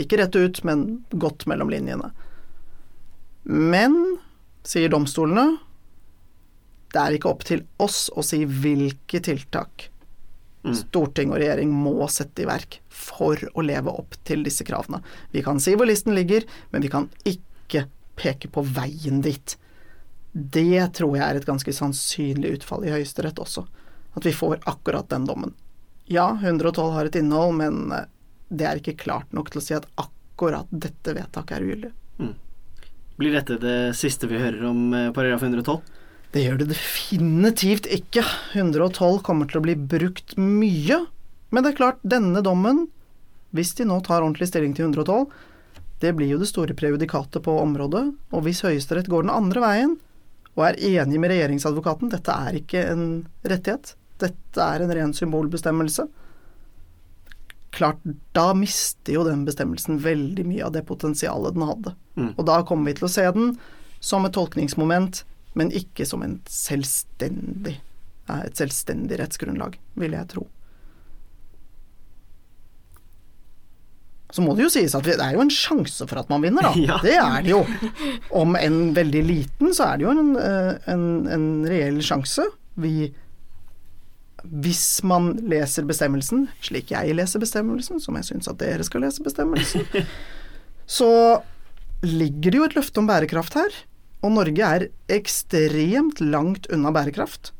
Ikke 0.00 0.18
rett 0.20 0.36
ut, 0.36 0.60
men 0.66 1.04
godt 1.08 1.46
mellom 1.48 1.70
linjene. 1.72 2.10
Men, 3.48 3.96
sier 4.66 4.92
domstolene, 4.92 5.56
det 6.94 7.02
er 7.02 7.16
ikke 7.18 7.30
opp 7.32 7.42
til 7.48 7.64
oss 7.82 8.06
å 8.14 8.22
si 8.24 8.44
hvilke 8.46 9.20
tiltak 9.24 9.90
Mm. 10.64 10.72
storting 10.78 11.28
og 11.28 11.42
regjering 11.42 11.68
må 11.76 12.06
sette 12.08 12.40
i 12.40 12.46
verk 12.48 12.78
for 12.88 13.36
å 13.52 13.60
leve 13.60 13.92
opp 13.92 14.14
til 14.24 14.40
disse 14.46 14.64
kravene. 14.64 15.02
Vi 15.30 15.42
kan 15.44 15.58
si 15.60 15.74
hvor 15.76 15.84
listen 15.84 16.14
ligger, 16.16 16.46
men 16.72 16.80
vi 16.80 16.88
kan 16.88 17.10
ikke 17.28 17.82
peke 18.16 18.48
på 18.48 18.64
veien 18.64 19.20
dit. 19.20 19.58
Det 20.32 20.86
tror 20.96 21.18
jeg 21.18 21.26
er 21.26 21.36
et 21.36 21.44
ganske 21.44 21.74
sannsynlig 21.76 22.54
utfall 22.56 22.86
i 22.88 22.94
Høyesterett 22.94 23.42
også. 23.44 23.66
At 24.16 24.24
vi 24.24 24.32
får 24.32 24.62
akkurat 24.64 25.10
den 25.12 25.26
dommen. 25.28 25.52
Ja, 26.08 26.30
112 26.40 26.92
har 26.96 27.10
et 27.10 27.18
innhold, 27.20 27.58
men 27.60 27.92
eh, 27.92 28.08
det 28.48 28.64
er 28.70 28.80
ikke 28.80 28.96
klart 29.04 29.36
nok 29.36 29.52
til 29.52 29.60
å 29.60 29.64
si 29.66 29.76
at 29.76 29.84
akkurat 30.00 30.72
dette 30.72 31.12
vedtaket 31.12 31.58
er 31.58 31.68
ugyldig. 31.68 31.92
Blir 33.20 33.36
dette 33.36 33.60
det 33.60 33.76
siste 34.00 34.26
vi 34.32 34.40
hører 34.40 34.64
om 34.72 34.88
eh, 34.96 35.12
paragraf 35.12 35.44
112? 35.44 35.76
Det 36.34 36.42
gjør 36.42 36.60
det 36.64 36.72
definitivt 36.72 37.86
ikke. 37.94 38.24
112 38.58 39.20
kommer 39.26 39.46
til 39.46 39.60
å 39.60 39.64
bli 39.64 39.76
brukt 39.78 40.34
mye. 40.40 41.04
Men 41.54 41.62
det 41.62 41.72
er 41.72 41.78
klart, 41.78 42.00
denne 42.02 42.42
dommen, 42.42 42.88
hvis 43.54 43.76
de 43.78 43.86
nå 43.86 44.00
tar 44.02 44.24
ordentlig 44.24 44.48
stilling 44.50 44.74
til 44.74 44.88
112, 44.88 45.28
det 46.02 46.10
blir 46.18 46.32
jo 46.32 46.40
det 46.40 46.50
store 46.50 46.74
prejudikatet 46.76 47.44
på 47.44 47.54
området. 47.62 48.08
Og 48.34 48.42
hvis 48.46 48.64
Høyesterett 48.66 49.10
går 49.10 49.28
den 49.28 49.34
andre 49.34 49.62
veien, 49.62 49.94
og 50.54 50.66
er 50.66 50.80
enig 51.02 51.20
med 51.22 51.30
regjeringsadvokaten, 51.32 52.10
dette 52.10 52.34
er 52.34 52.58
ikke 52.58 52.82
en 52.90 53.06
rettighet, 53.46 53.94
dette 54.22 54.66
er 54.66 54.84
en 54.84 54.94
ren 54.94 55.14
symbolbestemmelse, 55.14 56.06
klart, 57.74 58.02
da 58.34 58.52
mister 58.54 59.16
jo 59.16 59.24
den 59.26 59.42
bestemmelsen 59.46 59.98
veldig 60.02 60.44
mye 60.46 60.66
av 60.66 60.74
det 60.76 60.84
potensialet 60.86 61.56
den 61.56 61.66
hadde. 61.66 61.94
Mm. 62.14 62.28
Og 62.36 62.44
da 62.46 62.60
kommer 62.66 62.90
vi 62.90 62.98
til 63.00 63.08
å 63.08 63.10
se 63.10 63.24
den 63.34 63.56
som 64.04 64.26
et 64.26 64.34
tolkningsmoment, 64.36 65.24
men 65.54 65.72
ikke 65.74 66.06
som 66.08 66.24
en 66.26 66.38
selvstendig, 66.50 67.78
et 68.34 68.58
selvstendig 68.58 69.18
rettsgrunnlag, 69.20 69.78
vil 70.00 70.16
jeg 70.16 70.30
tro. 70.34 70.46
Så 74.34 74.42
må 74.42 74.56
det 74.58 74.64
jo 74.64 74.72
sies 74.72 74.94
at 74.98 75.06
det 75.06 75.14
er 75.22 75.36
jo 75.36 75.44
en 75.44 75.52
sjanse 75.52 76.08
for 76.10 76.18
at 76.18 76.30
man 76.32 76.42
vinner, 76.42 76.66
da. 76.66 76.72
Ja. 76.88 76.96
Det 77.04 77.14
er 77.14 77.44
det 77.44 77.52
jo. 77.52 77.60
Om 78.34 78.56
en 78.58 78.78
veldig 78.96 79.22
liten, 79.28 79.70
så 79.76 79.92
er 79.92 80.00
det 80.00 80.08
jo 80.08 80.14
en, 80.14 80.32
eh, 80.40 80.72
en, 80.90 81.04
en 81.30 81.46
reell 81.70 82.00
sjanse. 82.02 82.48
Vi 82.74 83.12
hvis 84.44 85.00
man 85.06 85.30
leser 85.48 85.86
bestemmelsen, 85.88 86.48
slik 86.60 86.90
jeg 86.92 87.14
leser 87.16 87.40
bestemmelsen, 87.40 88.00
som 88.02 88.18
jeg 88.18 88.26
syns 88.28 88.50
at 88.50 88.58
dere 88.60 88.84
skal 88.84 89.00
lese 89.06 89.24
bestemmelsen, 89.24 89.86
så 90.98 91.10
ligger 92.04 92.52
det 92.52 92.58
jo 92.58 92.66
et 92.68 92.76
løfte 92.76 93.00
om 93.00 93.08
bærekraft 93.08 93.56
her. 93.56 93.78
Og 94.24 94.32
Norge 94.32 94.68
er 94.76 94.86
ekstremt 95.12 96.22
langt 96.24 96.68
unna 96.72 96.92
bærekraft. 96.94 97.52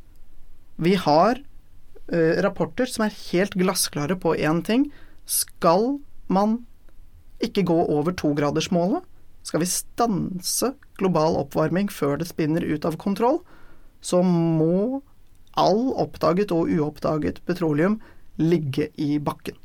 Vi 0.81 0.95
har 0.97 1.39
uh, 1.39 2.35
rapporter 2.45 2.89
som 2.91 3.05
er 3.07 3.19
helt 3.29 3.57
glassklare 3.59 4.17
på 4.21 4.33
én 4.35 4.63
ting. 4.65 4.89
Skal 5.29 5.99
man 6.33 6.63
ikke 7.45 7.67
gå 7.69 7.77
over 7.93 8.15
togradersmålet, 8.17 9.05
skal 9.45 9.61
vi 9.61 9.69
stanse 9.69 10.71
global 10.97 11.37
oppvarming 11.43 11.91
før 11.93 12.17
det 12.21 12.31
spinner 12.31 12.65
ut 12.65 12.87
av 12.89 12.97
kontroll, 13.01 13.43
så 14.01 14.23
må 14.25 15.03
all 15.61 15.91
oppdaget 16.01 16.53
og 16.55 16.71
uoppdaget 16.73 17.43
petroleum 17.45 17.99
ligge 18.41 18.89
i 18.97 19.19
bakken. 19.23 19.59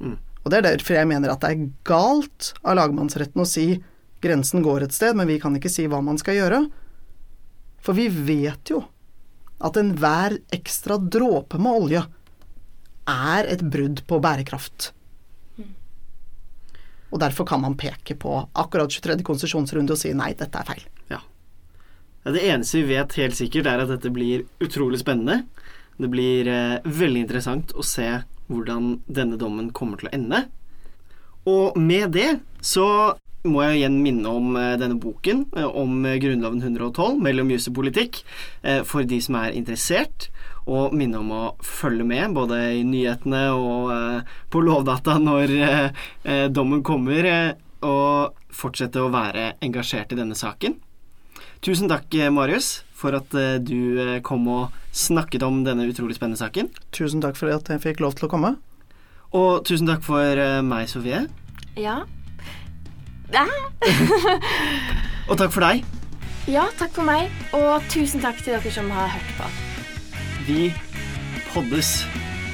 Mm. 0.00 0.18
Og 0.44 0.50
Det 0.50 0.58
er 0.58 0.68
derfor 0.68 0.96
jeg 0.96 1.08
mener 1.08 1.32
at 1.32 1.40
det 1.44 1.50
er 1.50 1.70
galt 1.84 2.52
av 2.64 2.76
lagmannsretten 2.78 3.42
å 3.42 3.48
si 3.48 3.66
grensen 4.20 4.62
går 4.64 4.86
et 4.86 4.94
sted, 4.94 5.16
men 5.16 5.28
vi 5.30 5.40
kan 5.40 5.56
ikke 5.56 5.72
si 5.72 5.86
hva 5.90 6.00
man 6.04 6.18
skal 6.20 6.38
gjøre. 6.38 6.62
For 7.80 7.96
vi 7.96 8.08
vet 8.12 8.72
jo 8.72 8.84
at 9.60 9.76
enhver 9.80 10.38
ekstra 10.54 10.96
dråpe 11.00 11.60
med 11.60 11.82
olje 11.82 12.06
er 13.10 13.48
et 13.50 13.62
brudd 13.64 14.04
på 14.08 14.20
bærekraft. 14.22 14.92
Og 17.10 17.18
derfor 17.18 17.46
kan 17.48 17.60
man 17.60 17.76
peke 17.78 18.14
på 18.14 18.36
akkurat 18.54 18.92
23. 18.92 19.18
konsesjonsrunde 19.26 19.96
og 19.96 19.98
si 19.98 20.12
nei, 20.14 20.30
dette 20.38 20.60
er 20.60 20.68
feil. 20.68 20.84
Ja. 21.10 21.18
Det 22.30 22.44
eneste 22.46 22.78
vi 22.78 22.94
vet 22.94 23.16
helt 23.18 23.38
sikkert, 23.38 23.66
er 23.66 23.82
at 23.82 23.90
dette 23.90 24.12
blir 24.14 24.46
utrolig 24.62 25.00
spennende. 25.02 25.42
Det 26.00 26.08
blir 26.08 26.48
eh, 26.48 26.76
veldig 26.86 27.24
interessant 27.24 27.74
å 27.74 27.84
se 27.84 28.06
hvordan 28.50 29.00
denne 29.10 29.38
dommen 29.40 29.72
kommer 29.74 29.98
til 29.98 30.08
å 30.08 30.14
ende. 30.14 30.44
Og 31.50 31.76
med 31.80 32.14
det 32.14 32.30
så 32.62 33.16
må 33.48 33.62
jeg 33.64 33.80
igjen 33.80 33.96
minne 34.04 34.28
om 34.28 34.56
eh, 34.58 34.76
denne 34.80 34.98
boken 35.00 35.46
eh, 35.56 35.64
om 35.64 36.04
eh, 36.04 36.18
Grunnloven 36.20 36.60
112, 36.60 37.16
mellom 37.24 37.52
jus 37.54 37.70
og 37.70 37.78
politikk, 37.78 38.22
for 38.86 39.06
de 39.08 39.20
som 39.24 39.38
er 39.40 39.56
interessert. 39.56 40.28
Og 40.70 40.92
minne 40.94 41.18
om 41.22 41.30
å 41.32 41.44
følge 41.64 42.04
med 42.06 42.34
både 42.36 42.58
i 42.76 42.82
nyhetene 42.86 43.46
og 43.56 43.88
på 44.52 44.60
Lovdata 44.62 45.16
når 45.18 45.54
dommen 46.52 46.84
kommer, 46.86 47.26
og 47.80 48.36
fortsette 48.54 49.00
å 49.00 49.08
være 49.10 49.54
engasjert 49.64 50.12
i 50.12 50.20
denne 50.20 50.36
saken. 50.36 50.76
Tusen 51.64 51.90
takk, 51.90 52.12
Marius, 52.30 52.84
for 52.92 53.16
at 53.16 53.32
du 53.64 54.20
kom 54.26 54.46
og 54.52 54.78
snakket 54.92 55.48
om 55.48 55.64
denne 55.66 55.88
utrolig 55.88 56.20
spennende 56.20 56.38
saken. 56.38 56.70
Tusen 56.94 57.24
takk 57.24 57.40
for 57.40 57.50
at 57.56 57.72
jeg 57.72 57.82
fikk 57.88 58.04
lov 58.04 58.20
til 58.20 58.28
å 58.28 58.32
komme. 58.36 58.54
Og 59.32 59.64
tusen 59.66 59.88
takk 59.88 60.04
for 60.06 60.44
meg, 60.68 60.92
Sofie. 60.92 61.24
Ja. 61.80 62.02
Og 65.30 65.36
takk 65.38 65.52
for 65.54 65.62
deg. 65.64 65.84
ja, 66.50 66.64
takk 66.78 66.92
for 66.96 67.06
meg. 67.06 67.30
Og 67.56 67.82
tusen 67.92 68.22
takk 68.24 68.40
til 68.42 68.56
dere 68.56 68.72
som 68.74 68.90
har 68.90 69.08
hørt 69.14 69.30
på. 69.38 69.46
Vi 70.48 70.60
poddes. 71.52 71.90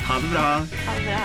Ha 0.06 0.14
det 0.22 0.28
bra. 0.34 0.46
Ha 0.86 0.92
det 0.98 1.04
bra. 1.08 1.22